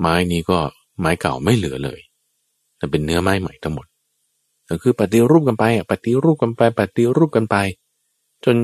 [0.00, 0.58] ไม้นี้ก็
[1.00, 2.00] ไม้เก่าไม่เหลือเลย
[2.76, 3.86] แต่เป็นเนื้อไม้ใหม่ทั้งหมด
[4.68, 7.56] ก็คือปฏิรูปกันไปอะปฏิรูปกันไปปฏิรูปกันไป
[8.44, 8.56] จน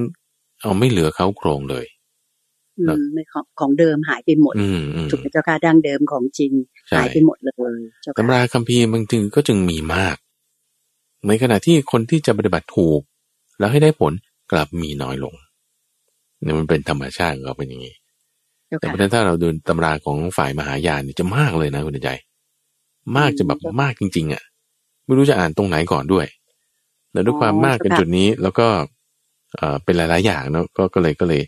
[0.63, 1.87] เอาไม่เหลือเขาโครงเลย
[2.79, 6.53] อืมไม่ของของเดิมหายไปหมดอืมอืมถูกไหมเจ้าค่ะดั้งเดิมของจริง
[6.89, 10.17] ใช่หายไปหมดเลยเจ้าตำค่ะราคัมภีร์บางทีก็จึงมีมาก
[11.27, 13.01] ในขณะที่คนที่จะปฏิบัติถูก
[13.59, 14.13] แล้วให้ได้ผล
[14.53, 15.35] กลับมีน้อยลง
[16.43, 18.08] เนี่ยมันเป็นธรรมชาติของเขาเป็นอย่างนี้เจ้า
[18.79, 22.11] แต่ค่ะเพราะฉะนั้นถ้าเราดูตำราของฝ่ายมหายานนี่จะมากเลยนะคุณใจ
[23.17, 24.43] มากจะแบบมากจริง ๆ อะ
[25.07, 26.27] ไม่รู้จะอ่านตรงไหนก่อนด้วย
[27.13, 28.67] แต่ด้วยความมากเป็นจุดนี้ แล้วก็
[29.57, 31.43] เอ่อเป็นหลาย ๆ อย่างเนาะก็ก็เลยก็เลย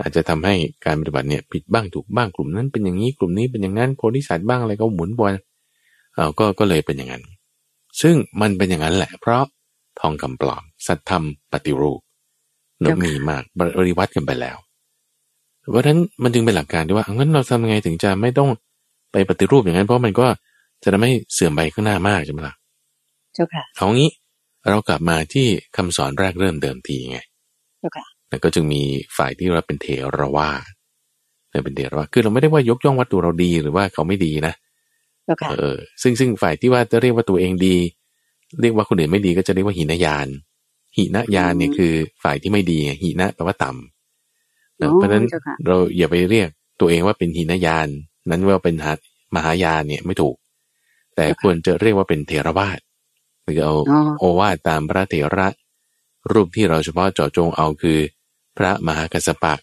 [0.00, 0.54] อาจจะทำให้
[0.84, 5.34] การปฏิบัติเนี่ยผิดบ้างถูกบ้างกลุ่มนั้นเป็นอย่างนี้กลุ่มนี้เป็นอย่างนั้นโพธิสัตว์บ้างอะไรก็หมุนวน
[6.14, 7.22] เออก็ก็เลยเป็นอย่างนั้น
[8.00, 9.42] ซึ่งมันเป็นอย่างนั้นแหละ เพราะ
[10.00, 12.00] ทองคำปลอม สัตธรรมปฏิรูป
[12.80, 14.56] เนอะมีมากบริวัติกันไปแล้ว
[15.70, 18.48] เพราะฉะนั้นมันจึงเป็นหลักการที่ว่าเอางั้นเราทำยังไงถึงจะไม่ต้อง
[19.12, 20.26] ไปปฏิรูปอย่างนั้น เพราะมันก็
[20.82, 22.54] จะทำให้เสื่อมไปข้างหน้ามากใช่ไหมล่ะ
[23.34, 24.10] เจ้าค่ะเอางี้
[24.68, 25.46] เรากลับมาที่
[25.76, 27.18] คำสอนแรกเริ่มเดิมทีไง
[27.78, 28.82] เจ้าค่ะแล้วก็จึงมี
[29.16, 29.86] ฝ่ายที่เราเป็นเท
[30.18, 30.62] รวาส
[31.50, 34.54] เนี่ยเป็นเทรวาสคือเราไม่ได้ว่ายกย่องวัตถุเราดีหรือว่าเขาไม่ดีนะ
[35.24, 37.76] เจ้าค่ะเออซึ่งซึ่งฝ่ายที่ว่าจะเรียกว่าตัวเองดี
[38.60, 40.28] เรียกว่าคนอื่นไม่ดีก็จะเรียกว่าหินยาน
[40.96, 41.92] หินยานเนี่ยคือ
[42.22, 43.91] ฝ่ายที่ไม่ดีไงหินะแปลว่าต่ำนะ
[44.96, 46.48] เพราะฉะนั้นเจ้าค่ะเราอย่าไปเรียก
[46.80, 47.88] ตัวเองว่าเป็นหินยาน
[48.30, 48.98] นั้นว่าเป็นหัด
[49.34, 50.36] มหายานเนี่ยไม่ถูก
[51.16, 52.78] แต่ควรจะเรียกว่าเป็นเทรวาส
[53.44, 55.48] หรือเอาอ๋อโอวาทตามพระเถระ
[56.32, 57.98] รูปที่เราเฉพาะเจาะจงเอาคือ
[58.56, 59.54] พระมหากัสสปะ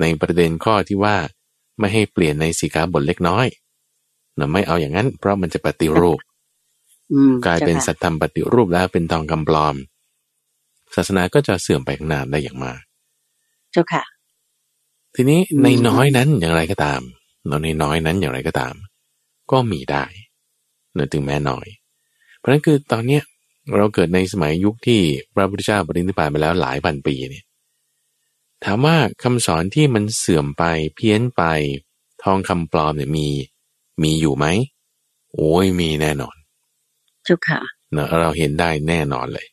[0.00, 1.16] ในประเด็นข้อที่ว่า
[1.78, 3.46] ไม่ให้เปลี่ยนในสีขาบทเล็กน้อย
[4.38, 6.20] นะไม่เอาอย่างนั้น เพราะมันจะปฏิรูป
[7.12, 9.76] อืมกลายเป็นจ้ค่ะสัตธรรมปฏิรูปแล้วเป็นทองคำปลอม
[10.94, 12.80] ศาสนาก็จะเสื่อมไปข้างหน้าได้อย่างมาก
[13.72, 14.02] เจ้าค่ะ
[15.14, 17.00] ทีนี้อืมในน้อยนั้นอย่างไรก็ตาม
[17.46, 18.74] เนาะในน้อยนั้นอย่างไรก็ตาม
[19.50, 20.04] ก็มีได้
[20.94, 21.66] เนื่อถึงแม้น้อย
[22.38, 23.22] เพราะฉะนั้นคือตอนเนี้ย
[23.76, 25.00] เราเกิดในสมัยยุคที่
[25.34, 27.44] พระพุทธเจ้าปรินิพพานไปแล้วหลายพันปีเนี่ย
[28.64, 31.42] ถามว่าคำสอนที่มันเสื่อมไปเพี้ยนไป
[32.22, 33.28] ทองคำปลอมเนี่ยมี
[34.02, 34.46] มีอยู่ไหม
[35.34, 36.36] โอ้ยมีแน่นอน
[37.24, 37.60] เจ้าค่ะ
[37.92, 39.46] เนะเราเห็นได้แน่นอนเลย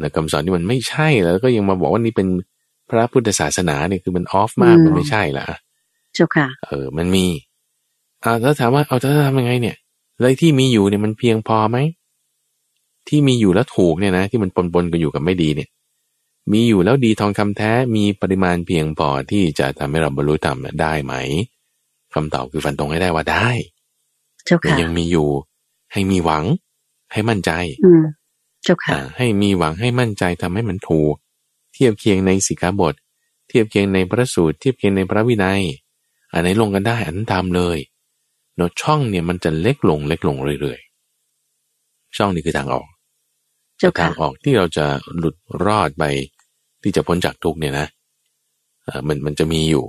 [0.00, 2.28] นะคำสอนที่มันไม่ใช่แล้วก็ยังมาบอกว่านี่เป็น
[2.90, 5.46] พระพุทธศาสนาเนี่ยคือมันออฟมากอืมมันไม่ใช่ละ
[6.14, 7.26] เจ้าค่ะ เออ มันมี
[8.24, 9.76] อ่าแล้วถามว่าเอาจะทำยังไงเนี่ย
[10.20, 11.78] เลยที่มีอยู่เนี่ยมันเพียงพอไหม
[13.08, 15.68] ที่มีอยู่แล้วถูกเนี่ยนะ ที่มันปนปนๆกันอยู่กับไม่ดีเนี่ย
[16.52, 21.14] มีอยู่แล้วดีทองคำแท้มีปริมาณเพียงพอที่จะทำให้เราบรรลุธรรมได้ไหม
[22.14, 23.48] คำตอบคือฟันตรงให้ได้ว่าได้
[24.44, 25.28] เจ้าแต่ค่ะยังมีอยู่
[25.92, 26.44] ให้มีหวัง
[27.12, 27.50] ให้มั่นใจ
[27.84, 28.02] อืม
[28.64, 31.14] เจ้าค่ะอ่าให้มีหวังให้มั่นใจทำให้มันถูก
[31.76, 32.94] เทียบเคียงในสิกขาบท
[33.48, 35.62] เทียบเคียงในพระสูตร เทียบเคียงในพระวินัย
[36.32, 37.78] อันไหนลงกันได้อันนั้นทำเลย
[38.56, 42.86] เนาะช่องเนี่ยมันจะเล็กลงเล็กลงเรื่อยๆ ช่องนี้คือทางออก
[43.78, 44.86] เจ้าทาค่ะงออกที่เราจะ
[45.18, 46.04] หลุดรอดไป
[46.82, 47.86] ที่จะพ้นจากทุกข์เนี่ยนะ
[48.84, 49.84] เอ่อมันมันจะมีอยู่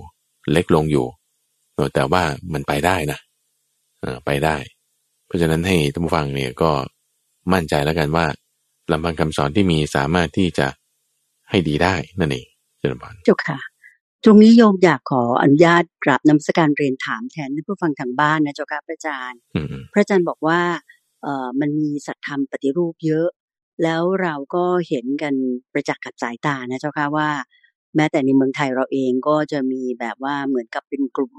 [0.51, 1.05] เล็กลงอยู่
[1.75, 2.23] เนอะแต่ว่า
[2.53, 3.19] มันไปได้นะ
[4.01, 4.57] เออไปได้
[5.25, 6.71] เพราะฉะนั้นให้ท่านผู้ฟังเนี่ยก็
[7.53, 8.25] มั่นใจแล้วกันว่า
[8.91, 10.67] ลำพังคำสอนที่มีสามารถที่จะ
[11.49, 12.47] ให้ดีได้นั่นเอง
[12.79, 13.59] เจริญพรเจ้าค่ะ
[14.23, 20.59] ตรงนี้โยมอยากขออนุญาตกราบนมัสการเรียนถามแทนท่านผู้ฟังทางบ้านนะเจ้าค่ะพระอาจารย์อืมพระอาจารย์บอกว่า
[21.23, 23.27] เอ่อมันมีสัตธรรมปฏิรูปเยอะ
[23.83, 25.33] แล้วเราก็เห็นกัน
[25.73, 27.29] ประจักษ์กับสายตานะเจ้าค่ะว่า
[27.95, 31.33] แม้แต่ในเมืองไทยเราเองก็จะมีแบบว่าเหมือนกับเป็นกลุ่ม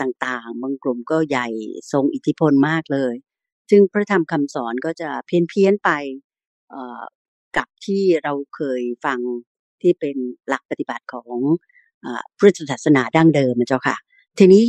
[0.00, 1.48] ต่างๆ บางกลุ่มก็ใหญ่
[1.92, 3.14] ทรงอิทธิพลมากเลย
[3.70, 5.90] ซึ่งพระธรรมคำสอนก็จะเพี้ยนเพี้ยนๆไป
[6.70, 7.02] เอ่อ
[7.56, 9.18] กับที่เราเคยฟัง
[9.82, 10.16] ที่เป็น
[10.48, 11.38] หลักปฏิบัติของ
[12.04, 13.96] อพุทธศาสนาดั้งเดิมนะเจ้าค่ะ
[14.38, 14.64] ทีนี้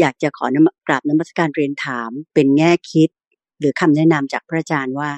[0.00, 3.10] อยากจะขอนกราบนมัสการเรียนถามเป็นแง่คิด
[3.58, 5.10] หรือคำแนะนำจากพระอาจารย์ว่า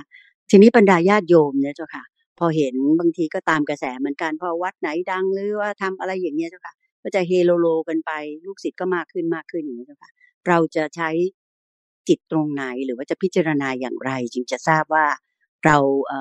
[0.51, 2.05] ทีนี้บรรดาญาติโยมเนี่ยเจ้าค่ะ
[2.39, 8.13] พอเห็นบางทีก็ตามกระแสเหมือนกันพอวัดไหนดังหรือว่าทำอะไรอย่างเงี้ยเจ้าค่ะ ก็จะเฮโลโลกันไป
[8.47, 10.11] ลูกศิษย์ก็มากขึ้นมากขึ้นอย่างเนี้ยเจ้าค่ะ
[10.49, 11.11] เราจะใช้
[12.09, 15.07] จิตตรงไหนหรือว่าจะพิจารณาอย่างไร จึงจะทราบว่า
[15.65, 16.13] เราเอ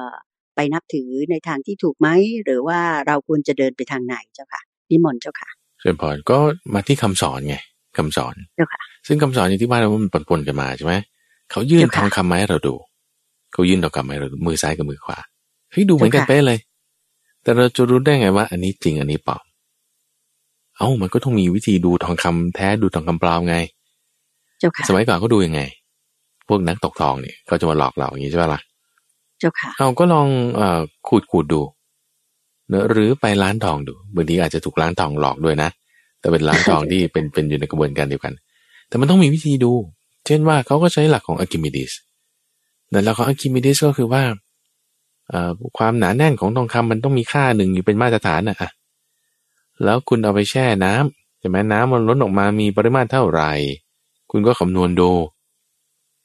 [0.56, 2.08] ไปนับถือในทางที่ถูกไหม
[2.44, 5.50] หรือว่าเราควรจะเดินไปทางไหนเจ้าค่ะนิมนต์เจ้าค่ะ
[5.80, 6.38] เจริญพรก็
[6.74, 7.56] มาที่คำสอนไง
[7.98, 10.94] คำสอนเจ้าค่ะ ซึ่งคำสอนอย่างที่ว่าเรามันปนๆกันมาใช่ไหม
[11.52, 12.76] เขายื่นเจ้าทค่ะองคำมาให้เราดู
[13.54, 15.18] เขายื่นทองคำมาให้เราดูมือซ้ายกับมือขวา
[15.72, 16.60] เฮ้ยดูเหมือนกันเจ้าค่ะเป๊ะเลย
[17.44, 19.44] แต่เราจะรู้ได้ไงว่า อันนี้จริงอันนี้ปลอม
[20.78, 23.56] เอ้ามันก็ต้องมีวิธีดูทองคำแท้ดูทองคำปลอมไง
[24.60, 25.62] เจ้าค่ะสมัยก่อนเขาดูยังไง
[26.48, 28.62] พวกนักตกทองเนี่ยเขาจะมาหลอกเราอย่างนี้ใช่ไหมล่ะ
[29.42, 31.62] เจ้าค่ะ เอาก็ลองเอ่อขูดขูดดู
[32.70, 35.70] เนอะหรือไปร้านทองดูบางทีอาจจะถูกร้านทองหลอกด้วยนะ
[36.20, 38.34] แต่เป็นร้านทองที่เป็นเป็นอยู่ในกระบวนการเดียวกัน
[38.88, 39.72] แต่มันต้องมีวิธีดู
[40.26, 41.92] เช่นว่าเขาก็ใช้หลักของอะคิมิดิส
[42.90, 44.24] แต่หลักของอะคิมิดิสก็คือว่า
[45.30, 48.70] เอ่อความหนาแน่นของทองคำมันต้องมีค่าหนึ่งอยู่เป็นมาตรฐานนะอะ
[49.84, 53.52] แล้วคุณเอาไปแช่น้ำใช่ไหมน้ำมันล้นออกมามีปริมาตรเท่าไหร่
[54.32, 55.12] คุณก็คำนวณดู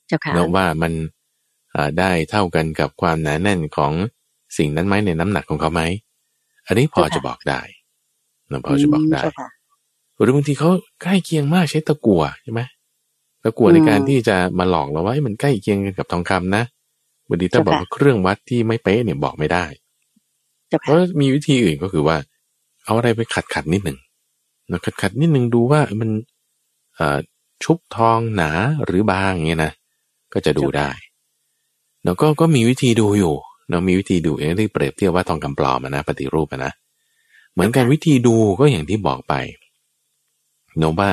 [0.09, 1.16] เจ้าค่ะแล้วว่ามันอ่า
[1.99, 3.93] ได้เท่ากันกับความหนาแน่นของ
[4.59, 5.83] สิ่งนั้นไหมในน้ำหนักของเขาไหม
[6.67, 7.61] อันนี้พอเจ้าค่ะจะบอกได้
[8.49, 9.49] เราพอจะบอกได้เจ้าค่ะ
[10.23, 10.71] หรือบางทีเขา
[11.03, 12.61] ใกล้เคียงมากใช้ตะกั่วใช่ไหม
[13.45, 16.65] ตะกั่วอืมในการที่จะมาหลอกเราว่าเอ้ยมันใกล้เคียงกันกับทองคำนะ
[17.29, 19.65] บางทีถ้าเจ้าบอกค่ะว่าเครื่องวัดที่ไม่เป๊ะเนี่ยบอกไม่ได้
[20.69, 22.17] เจ้าเพค่ะราะมีวิธีอื่นก็คือว่า
[22.85, 23.99] เอาอะไรไปขัดขัดๆนิดหนึ่ง
[24.71, 26.11] นะขัดขัดๆนิดหนึ่งดูว่ามัน
[26.97, 27.19] เอ่อ
[27.65, 28.51] ชุบทองหนา
[28.85, 29.73] หรือบางอย่างเงี้ยนะ
[30.35, 30.91] ก็จะดูได้
[32.07, 33.35] แล้วก็ก็มีวิธีดูอยู่
[33.69, 36.73] เนาะมีวิธีดูอย่างที่เปรียบเทียบว่าทองคำปลอมอะนะปฏิรูปอะนะ
[37.53, 39.35] เหมือนกันวิธีดูก็อย่างที่บอกไป
[40.79, 41.11] เนาะว่า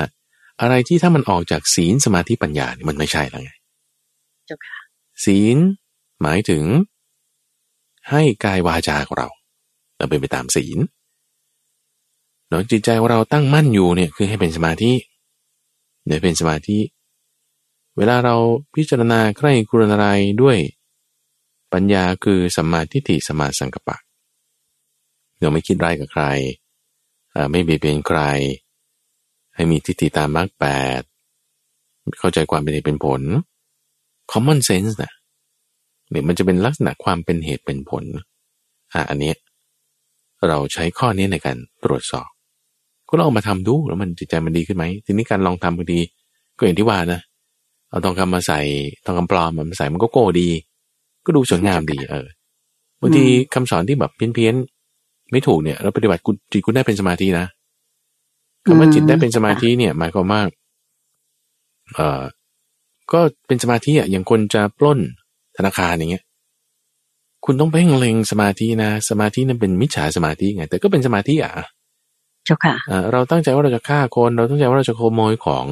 [0.61, 3.51] อะไรที่ถ้ามันออกจากศีลสมาธิปัญญาเนี่ยมันไม่ใช่แล้วไง
[4.45, 4.77] เจ้าค่ะ
[5.25, 5.57] ศีล
[6.21, 6.63] หมายถึง
[8.09, 9.27] ให้กายวาจาของเรา
[9.97, 10.77] เราเป็นไปตามศีล
[12.49, 14.91] เนาะจิตใจของเราตั้งมั่นอยู่เนี่ยคือให้เป็นสมาธิ
[16.05, 16.77] เนี่ยเป็นสมาธิ
[17.97, 18.35] เวลาเรา
[18.75, 20.07] พิจารณาใคร่ครวญอะไร
[20.41, 20.57] ด้วย
[21.73, 23.97] ปัญญาคือสัมมาทิฏฐิสัมมาสังกัปปะ
[25.39, 26.23] เราไม่คิดร้ายกับใคร
[27.51, 28.19] ไม่เบียดเบียนใคร
[29.55, 30.65] ให้มีทิฏฐิตามมรรคแป
[30.99, 31.01] ด
[32.19, 33.21] เข้าใจความเป็นเหตุเป็นผล
[34.31, 35.13] common sense นะ
[36.09, 38.03] เนี่ยมันจะเป็นลักษณะความเป็นเหตุเป็นผล
[38.93, 39.33] อะอันนี้
[40.47, 42.29] เราใช้ข้อนี้ในการตรวจสอบ
[43.09, 45.99] ก็ลองเอามาทำดูแล้วมันจิตใจมันดีขึ้นไหมทีนี้การลองทำบางที
[46.57, 47.21] ก็อย่างที่ว่านะ
[47.89, 48.59] เอาทองคำมาใส่
[49.05, 50.49] ทองคำปลอมมาใส่มันก็โก้ดี
[51.25, 52.27] ก็ดูสวยงามดีเออ
[53.01, 57.45] บางทีคำสอนที่แบบเพี้ยนๆไม่ถูกเนี่ย เราปฏิบัติคุณจิตคุณได้เป็นสมาธินะ
[58.65, 60.41] คำว่าจิตได้เป็นสมาธิเนี่ย หมายความว่า
[61.95, 62.21] เอ่อ
[63.11, 64.99] ก็เป็นสมาธิอะอย่างคนจะปล้น
[65.57, 66.23] ธนาคารอย่างเงี้ย
[67.45, 71.51] คุณต้องเพ่งเล็งสมาธินะ สมาธินั้นเป็นมิจฉาสมาธิไง แต่ก็เป็นสมาธิอะ
[72.45, 75.65] เจ้าค่ะอ่าเราตั้งใจว่าเราจะฆ่าคน เราตั้งใจว่าเราจะขโมยของ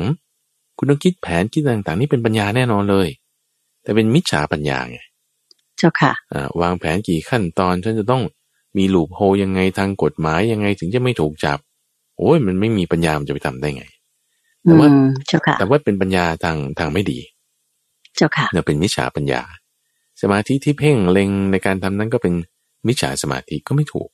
[0.78, 3.08] คุณต้องคิดแผนคิดต่างๆ นี่เป็นปัญญาแน่นอนเลย
[3.84, 5.00] แต่เป็นมิจฉาปัญญาไง
[5.82, 8.24] เจ้าค่ะอ่าวางแผนกี่ขั้นตอนฉันจะต้อง
[8.78, 11.60] มีลูปโฮยังไงทางกฎหมายยังไงถึงจะไม่ถูกจับ
[12.18, 13.86] โอ้ยมันไม่มีปัญญามันจะไปทำได้ไง
[14.64, 17.20] แต่ว่าอืมเจ้าค่ะแต่ว่าเป็นปัญญาทางทางไม่ดี
[18.16, 19.42] เจ้าค่ะเนี่ยเป็นมิจฉาปัญญา
[20.22, 22.34] สมาธิที่เพ่งเล็งในการทำนั้นก็เป็น
[22.88, 24.10] มิจฉาสมาธิก็ไม่ถูก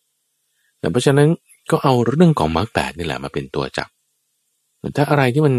[0.80, 1.30] แต่เพราะฉะนั้น
[1.72, 3.89] ก็เอาเรื่องของมรรคแปดนี่แหละมาเป็นตัวจับ
[4.97, 5.53] ถ้าอะไรที่มัน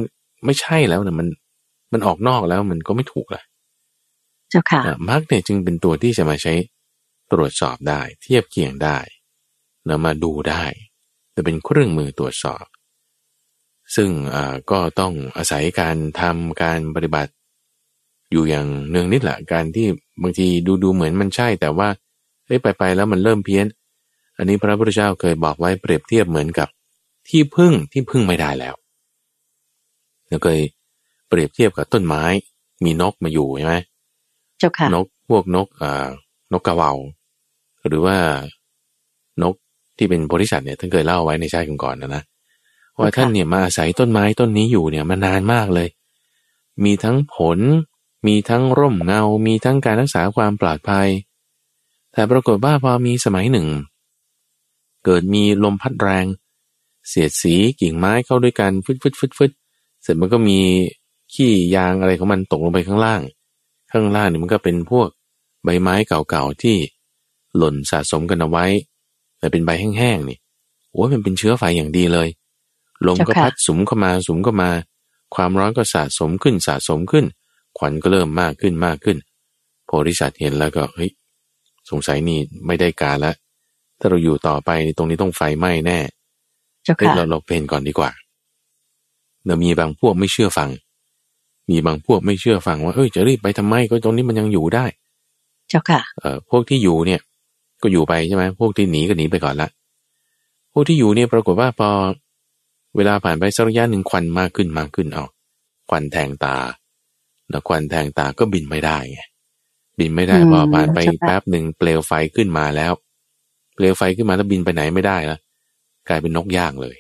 [0.45, 1.29] ไม่ใช่แล้วเนี่ยมัน
[1.93, 3.43] มันออกนอกแล้วมันก็ไม่ถูกละ
[4.51, 6.55] เจ้าค่ะะมรรคเนี่ยจึงเป็นตัวที่จะมาใช้
[7.33, 8.99] ตรวจสอบได้ เทียบเคียงได้
[9.89, 10.65] นำมาดูได้
[11.35, 12.65] จะเป็นเครื่องมือตรวจสอบ
[13.97, 14.11] ซึ่ง
[14.71, 17.33] ก็ต้องอาศัยการทำการปฏิบัติ
[18.33, 19.87] อยู่อย่างเนืองนิดแหละการที่
[20.23, 21.89] บางทีดูดูเหมือนมันใช่ แต่ว่า
[22.47, 23.67] เฮ้ยไปไปแล้วมันเริ่มเพี้ยน
[24.37, 26.69] อันนี้พระพุทธเจ้าเคยบอกไว้เปรียบเทียบเหมือนกับ
[27.29, 28.75] ที่พึ่งที่พึ่งไม่ได้แล้ว
[30.29, 30.61] เราเคย
[31.29, 32.25] เปรียบเทียบกับต้นไม้
[32.85, 33.77] มีนกมาอยู่ใช่ไหม
[34.59, 36.09] เจ้าค่ะนกพวกนกอ่า
[36.53, 36.93] นกกระเหว่า
[37.89, 38.17] หรือว่า
[39.43, 39.55] นก
[39.97, 42.23] ที่เป็นโพธิสัตว์เนี่ยท่านเคยเล่าไว้ในชาติก่อนๆนะนะ
[42.99, 45.89] ว่าค่ะท่านเนี่ยมาอาศัยต้นไม้ต้นนี้อยู่เนี่ยมานานมากเลย
[46.85, 47.59] มีทั้งผล
[48.27, 51.09] มีทั้งร่มเงา มีทั้งการรักษาความปลอดภัย
[52.13, 53.69] แต่ปรากฏว่าพอมีสมัยหนึ่ง
[55.05, 56.25] เกิดมีลมพัดแรง
[57.09, 59.53] เสียดสีกิ่งไม้เข้าด้วยกันฟึดฟึดฟึดฟึด
[60.03, 60.59] เสร็จมันก็มี
[61.35, 63.21] ขี้ยางอะไรของมันตกลงไปข้างล่าง
[63.91, 65.09] ข้างล่างนี่มันก็เป็นพวก
[65.65, 66.77] ใบไม้เก่าๆที่
[67.57, 68.67] หล่นสะสมกันเอาไว้
[69.39, 70.39] แต่เป็นใบแห้งๆนี่
[70.93, 72.29] โอ้ยมันเป็นเชื้อไฟอย่างดีเลย
[73.07, 74.71] ลมก็พัดสุมเข้ามาสุมเข้ามา
[75.35, 77.25] ความร้อนก็สะสมขึ้นสะสมขึ้น
[77.79, 79.17] ควันก็เริ่มมากขึ้นมากขึ้น
[79.87, 81.11] โพธิสัตว์เห็นแล้วก็เฮ้ย
[81.91, 83.33] สงสัยนี่ไม่ได้การละ
[83.99, 85.99] ถ้าเราอยู่ต่อไปตรงนี้ต้องไฟไหม้แน่
[86.97, 88.11] เฮ้ยเราเราเพนก่อนดีกว่า
[89.47, 90.71] เรามีบางพวกไม่เชื่อฟัง
[91.71, 94.85] มีบางพวกไม่เชื่อฟังว่าเอ้ยจะรีบไปทำไมก็ตรงนี้มันยังอยู่ได้
[95.69, 97.21] เจ้าค่ะ เอ่อพวกที่อยู่เนี่ย
[97.83, 99.69] ก็อยู่ไปใช่ไหมพวกที่หนีก็หนีไปก่อนละ
[100.73, 101.91] พวกที่อยู่เนี่ยปรากฏว่าพอ
[102.97, 105.25] เวลาผ่านไปสักระยะหนึ่งควันมากขึ้นมากขึ้นเอา
[105.91, 106.57] ควันแทงตา
[107.51, 109.21] แล้วควันแทงตาก็บินไม่ได้ไง
[109.99, 112.93] บินไม่ได้อืมพอผ่านไปใช่ปะแป๊บหนึ่งเปลวไฟขึ้นมาแล้ว
[113.75, 115.41] เปลวไฟขึ้นมาแล้วบินไปไหนไม่ได้แล้ว
[116.09, 116.97] กลายเป็นนกย่างเลย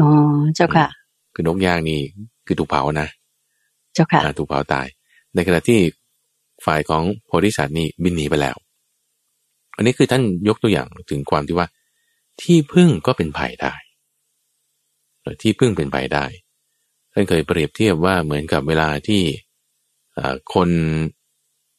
[0.00, 0.08] อ๋อ
[0.54, 0.86] เจ้าค่ะ
[1.34, 1.98] คือนกย่างนี่
[2.46, 3.08] คือถูกเผานะ
[3.94, 4.86] เจ้าค่ะถูกเผาตาย
[5.34, 5.80] ในขณะที่
[6.64, 8.56] ฝ่ายของโพธิสัตว์นี่บินหนีไปแล้ว
[9.76, 11.66] อันนี้คือท่านยกตัวอย่างถึงความที่ว่า
[12.42, 13.74] ที่พึ่งก็เป็นภัยได้
[15.20, 16.24] เออที่พึ่งเป็นภัยได้
[17.12, 19.22] ท่านเคยเปรียบเทียบว่าเหมือนกับเวลาที่
[20.54, 20.70] คน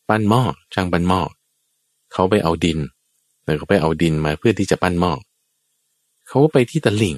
[0.10, 0.42] ปั้นหม้อ
[0.74, 1.22] ช่างปั้นหม้อ
[2.14, 2.80] เขาไปเอาดิน
[3.44, 5.12] แล้วเขาไปเอาดินมาเพื่อที่จะปั้นหม้อ
[6.28, 7.16] เขาก็ไปที่ตะลิ่ง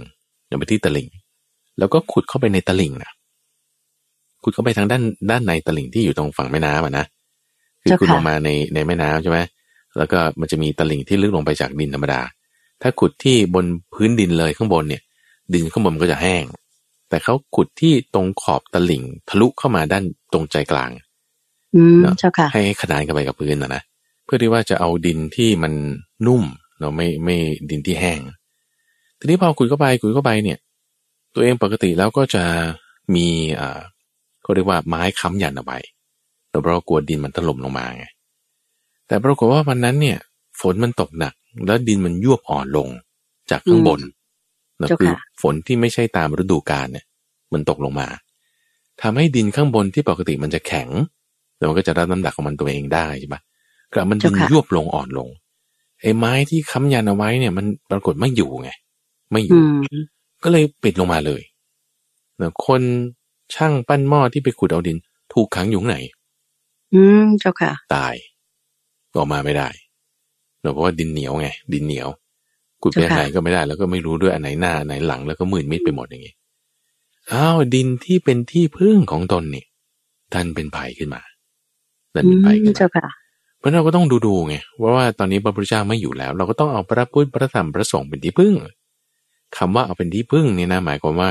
[0.48, 1.08] เดี๋ยวไปที่ตะลิ่ง
[1.78, 3.12] แล้วก็ขุดเข้าไปในตะลิ่งนะ
[4.46, 7.06] ขุดเข้าไปทางด้านด้านในตะลิ่งที่อยู่ตรงฝั่งแม่น้ำอะนะ
[7.82, 9.39] คือเจ้าค่ะขุดลงมาในในแม่น้ำใช่ไหม
[9.98, 12.22] แล้วก็มันจะมีตะลิ่งที่ลึกลงไปจากดินธรรมดา
[12.82, 15.02] ถ้าขุดที่บนพื้นดินเลยข้างบนเนี่ย
[15.54, 16.43] ดินข้างบนมันก็จะแห้ง
[17.10, 20.91] แต่เขาขุดที่ตรงขอบตะลิ่งทะลุเข้ามาด้านตรงใจกลาง
[21.76, 23.82] อืมเนอะเจ้าค่ะให้ขนานกันไปกับพื้นนะนะ
[24.26, 25.74] เพื่อที่ว่าจะเอาดินที่มัน
[26.28, 26.43] นุ่ม
[26.80, 27.36] เนาะไม่ไม่
[27.70, 28.20] ดินที่แห้ง
[29.20, 30.60] ทีนี้พอขุดเข้าไปขุดเข้าไปเนี่ย
[31.34, 32.43] ตัวเองปกติแล้วก็จะ
[33.16, 33.28] มี
[33.60, 33.80] อ่า
[34.46, 35.78] ก็เรียกว่าไม้ค้ำยันเอาไว้
[36.50, 38.06] แต่เพราะกลัวดินมันถล่มลงมาไง
[39.08, 40.18] แต่ปรากฏว่าวันนั้นเนี่ย
[40.62, 41.34] ฝนมันตกหนัก
[41.66, 42.88] แล้วดินมันยวบอ่อนลง
[43.52, 44.00] จากข้างบน
[44.82, 47.06] นะเจ้าคือค่ะฝนที่ไม่ใช่ตามฤดูกาลเนี่ย
[47.54, 48.08] มันตกลงมา
[49.02, 50.89] ทำให้ดินข้างบนที่ปกติมันจะแข็ง
[51.58, 53.41] แล้วมันก็จะรับน้ำหนักของมันตัวเองได้ใช่ปะ
[53.93, 55.30] กลับมันดินเจ้าค่ะยวบลงอ่อนลง
[56.02, 58.70] ไอ้ไม้ที่ค้ำยันเอาไว้เนี่ย มันปรากฏไม่อยู่ไง
[59.32, 59.72] ไม่ออืยู่ม
[60.43, 61.41] ก็เลยปิดลงมาเลย
[62.38, 62.82] เนอะคน
[63.54, 64.98] ช่างปั้นหม้อที่ไปขุดเอาดิน
[65.34, 65.98] ถูกขังอยู่ข้างไหน
[66.93, 68.16] อืมเจ้าค่ะ ตาย
[69.12, 69.70] ก็ออกมาไม่ได้
[70.62, 72.10] เนอะเพราะว่าดินเหนียวไง ดินเหนียว
[72.84, 76.34] ขุดไปเจ้าค่ะไหนก็ไม่ได้ แล้วก็ไม่รู้ด้วยอันไหนหน้าอันไหนหลังแล้วก็มืดมิดไปหมดอย่างงี้
[77.32, 79.66] อ้าวดินที่เป็นที่พึ่งของตนนี่
[80.34, 81.22] ท่านเป็นภัยขึ้นมา
[82.14, 83.08] ท่านอืเป็นภัยมขึ้นมาเจ้าค่ะ
[83.58, 88.54] เพราะฉะนั้นเราก็ต้องดูดูๆไงว่าว่าตอนนี้พระพุทธเจ้าไม่อยู่แล้ว เราก็ต้องเอาพระพุทธพระธรรมพระสงฆ์เป็นที่พึ่ง
[89.58, 91.30] คำว่าเอาเป็นที่พึ่งเนี่ยนะหมายความว่า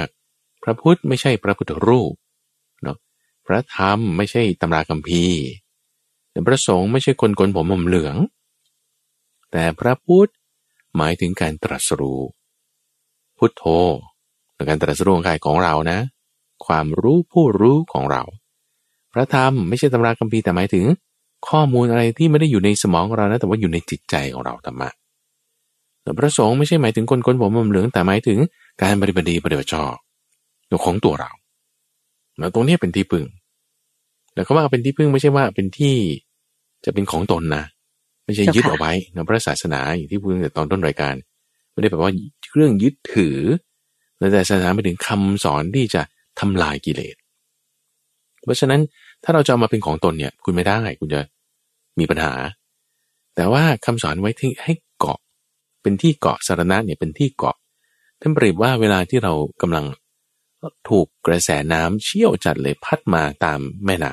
[0.65, 2.12] พระพุทธไม่ใช่พระพุทธรูป
[2.83, 2.97] เนาะ
[3.47, 5.41] พระธรรมไม่ใช่ตำราคัมภีร์
[6.31, 8.17] แต่พระสงฆ์ไม่ใช่คนโกนผมผมเหลือง
[9.53, 10.31] แต่พระพุทธ
[10.97, 12.21] หมายถึงการตรัสรู้
[13.39, 13.65] พุทโธ
[14.69, 15.99] การตรัสรู้ของกายของเรานะ
[16.67, 18.23] ความรู้ผู้รู้ของเรา
[19.12, 20.85] พระธรรมไม่ใช่ตำราคัมภีร์แต่หมายถึง
[21.49, 24.91] ข้อมูลอะไรที่ไม่ได้อยู่ในสมองของเรานะแต่ว่าอยู่ในจิตใจของเราธรรมะ
[26.03, 28.39] แต่พระสงฆ์ไม่ใช่หมายถึงคนคนผมผมเหลืองแต่หมายถึง
[28.83, 29.95] การปฏิบัติดีปฏิบัติชอบ
[30.85, 31.31] ของตัวเรา
[32.39, 33.25] แล้วตรงนี้เป็นที่พึ่ง
[34.35, 35.97] แต่เขาว่าเป็นที่พึ่งไม่ใช่ว่าเป็นที่
[36.85, 37.65] จะเป็นของตนนะ
[38.25, 41.15] ไม่ใช่ยึดเอาไว้นะพระศาสนาอย่างที่พูดตั้งแต่ตอนต้นรายการ
[41.73, 42.12] ไม่ได้แปลว่า
[42.55, 43.39] เรื่องยึดถือ
[44.19, 46.03] แต่ศาสนาไปถึงคำสอนที่จะ
[46.41, 47.17] ทำลายกิเลส
[48.45, 48.81] เพราะฉะนั้น
[49.25, 51.21] ถ้าเราจะเอามาเป็นของตนเนี่ย คุณไม่ได้คุณจะ
[51.99, 52.35] มีปัญหา
[53.37, 55.19] แต่ว่าคำสอนไว้ที่ให้เกาะ
[55.83, 57.57] เป็นที่เกาะสารณะเนี่ยเป็นที่เกาะ
[58.21, 59.85] ท่านเปรียบว่าเวลาที่เรากำลัง
[60.89, 64.12] ถูกกระแสน้ำเชี่ยวจัดเลยพัดมาตามแม่น้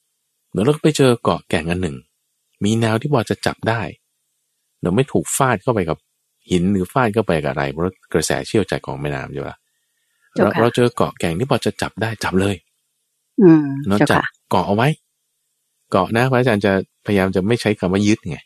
[0.00, 1.96] ำเราก็ไปเจอเกาะแก่งอันหนึ่ง
[2.64, 3.80] มีแนวที่พอจะจับได้
[4.82, 5.98] เราไม่ถูกฟาดเข้าไปกับ
[6.50, 9.56] หินหรือฟาดเข้าไปกับอะไรเพราะกระแสเชี่ยวจัดของแม่น้ำใช่ปะ
[10.34, 12.56] เราเราเจอเกาะแก่งที่พอจะจับได้จับเลย
[13.42, 14.20] อืมเราจับ
[14.50, 14.88] เกาะเอาไว้
[15.90, 16.72] เกาะนะพระอาจารย์จะ
[17.06, 18.38] พยายามจะไม่ใช้คำว่ายึดไง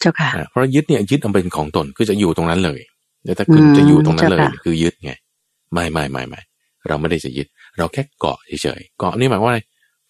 [0.00, 2.80] เจ้าค่ะ เพราะยึดเนี่ยยึดเอาเป็นของตนคือจะอยู่ตรงนั้นเลย
[3.24, 5.12] แล้วถ้าคุณจะอยู่ตรงนั้นเลย คือยึดไง
[5.72, 6.40] ไม่ไม่ไม่ไม่
[6.88, 9.60] เราไม่ได้จะยึด เราแค่เกาะเฉยๆเกาะนี่หมายว่าอะไร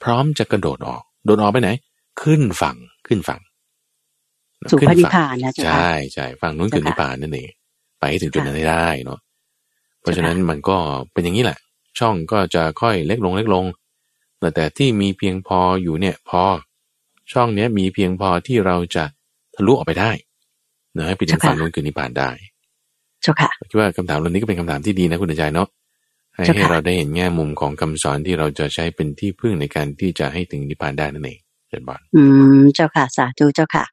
[0.03, 1.71] พร้อมจะกระโดดออก โดดออกไปไหน
[2.23, 3.41] ขึ้นฝั่งขึ้นฝั่ง
[4.71, 7.51] สู่พระนิพพานนะใช่ใช่ฝั่งนู้นคือนิพพานนั่นเอง
[8.01, 9.19] ไปถึงจุดนั้นได้เนาะ
[10.01, 10.77] เพราะฉะนั้นมันก็
[11.13, 11.59] เป็นอย่างนี้แหละ
[11.99, 13.65] ช่องก็จะค่อยเล็กลงเล็กลง
[14.39, 16.43] แต่แต่ที่มีเพียงพออยู่เนี่ยพอ
[17.33, 19.05] ช่องเนี้ยมีเพียงพอที่เราจะ
[19.55, 20.11] ทะลุออกไปได้
[20.97, 22.31] นะให้ไปถึงฝั่งนู้นคือนิพพานได้
[23.23, 25.69] เจ้าค่ะคิดว่าคำถามเรื่องนี้ก็เป็นคำถามที่ดีนะคุณใจเนาะ
[26.35, 32.23] ให้ให้เราได้เห็นแง่มุมของคำสอนที่เราจะใช้เป็นที่พึ่งในการที่จะให้ถึงนิพพานได้นั่นเองเชิญบอลอื
[32.61, 33.85] มเจ้าค่ะสาธุเจ้าค่ะ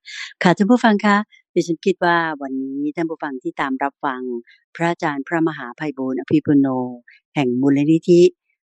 [0.43, 1.17] ค่ะท่านผู้ฟังคะ
[1.53, 4.21] ดิฉันคิดว่าวันนี้ท่านผู้ฟังที่ตามรับฟัง
[4.75, 6.67] พระอาจารย์พระมหาภัยบุญอภิปุโน
[7.35, 8.21] แห่งมูลนิธิ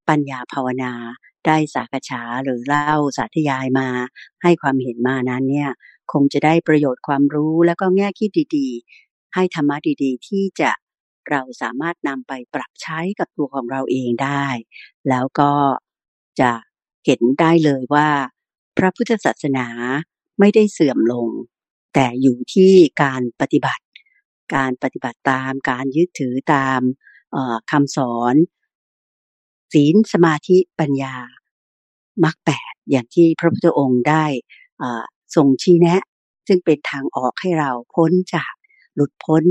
[0.09, 0.93] ปัญญาภาวนา
[1.45, 3.87] ได้สากฉาหรือเล่าสาธยายมา
[4.43, 5.69] ให้ความเห็นมานั้นเนี่ย
[6.11, 10.71] คงจะได้ประโยชน์ความรู้แล้วก็แง่คิดดีๆ ให้ธรรมะดีๆ ที่จะ
[11.31, 14.47] เราสามารถนำไปปรับใช้กับตัวของเราเองได้
[15.09, 15.51] แล้วก็
[16.39, 16.51] จะ
[17.05, 18.09] เห็นได้เลยว่า
[18.77, 19.67] พระพุทธศาสนา
[20.39, 21.29] ไม่ได้เสื่อมลง
[21.93, 23.83] แต่อยู่ที่การปฏิบัติ
[24.55, 26.79] การปฏิบัติตาม การยึดถือตาม
[27.71, 28.35] คำสอน
[29.73, 31.15] ศีลสมาธิปัญญา
[32.23, 34.25] มรรคแปดอย่างที่พระพุทธองค์ได้
[35.35, 36.01] ทรงชี้แนะ
[36.47, 38.53] ซึ่งเป็นทางออกให้เราพ้นจาก
[38.95, 39.43] หลุดพ้น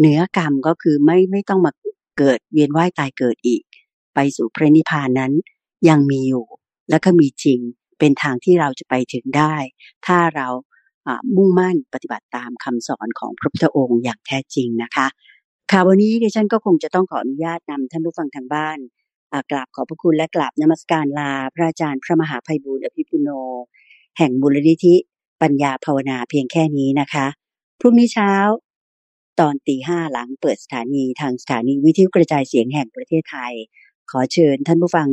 [0.00, 1.72] เนื้อกรรมก็คือไม่ไม่ต้องมา
[2.18, 3.62] เกิดเวียนว่ายตายเกิดอีก
[4.14, 5.32] ไปสู่พระนิพพานนั้น
[5.88, 6.46] ยังมีอยู่
[6.90, 7.60] และก็มีจริง
[7.98, 9.54] เป็นทางที่เราจะไปถึงได้
[10.06, 10.48] ถ้าเรา
[11.36, 15.06] มุ่งมั่นปฏิบัติตามคำสอนของพระพุทธองค์อย่างแท้จริงนะคะ
[15.70, 18.78] ค่ะวันนี้ดิฉันก็คงจะต้องขออนุญาตนำท่านผู้ฟังทางบ้าน
[19.50, 23.28] กราบขอบพระคุณและกราบนมัสการลา พระอาจารย์พระมหาภัยบูร์อภิปุโน
[24.18, 24.94] แห่งบุรณิธิ
[25.42, 27.26] ปัญญาภาวนาเพียงแค่นี้นะคะ
[27.80, 28.32] พรุ่งนี้เช้า
[29.40, 33.54] ตอนตีห้าหลังเปิดสถานีทางสถานีวิทยุกระจายเสียงแห่งประเทศไทย
[34.10, 35.08] ขอเชิญท่านผู้ฟัง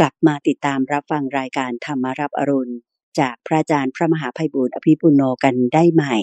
[0.00, 2.74] กลับมาติดตามรับฟังรายการธรรมารับอรุณ
[3.20, 6.16] จากพระอาจารย์พระมหาภัยบุญอภิปุโนกันได้ใหม่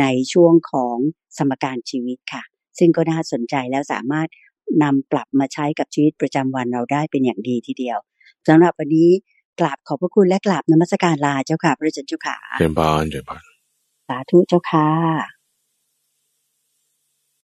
[0.00, 0.96] ในช่วงของ
[1.38, 2.42] สมการชีวิตค่ะ
[2.78, 4.28] ซึ่งก็น่าสนใจแล้วสามารถ
[4.82, 7.98] นำปรับมาใช้กับชีวิตประจำวันเราได้เป็นอย่างดีทีเดียว
[8.48, 9.10] สำหรับวันนี้
[9.60, 13.42] กราบขอบพระคุณและกราบนมัสการลาเจ้าค่ะพระอาจารย์เจ้าค่ะเจริญพรเจริญพร
[14.08, 14.88] สาธุเจ้าค่ะ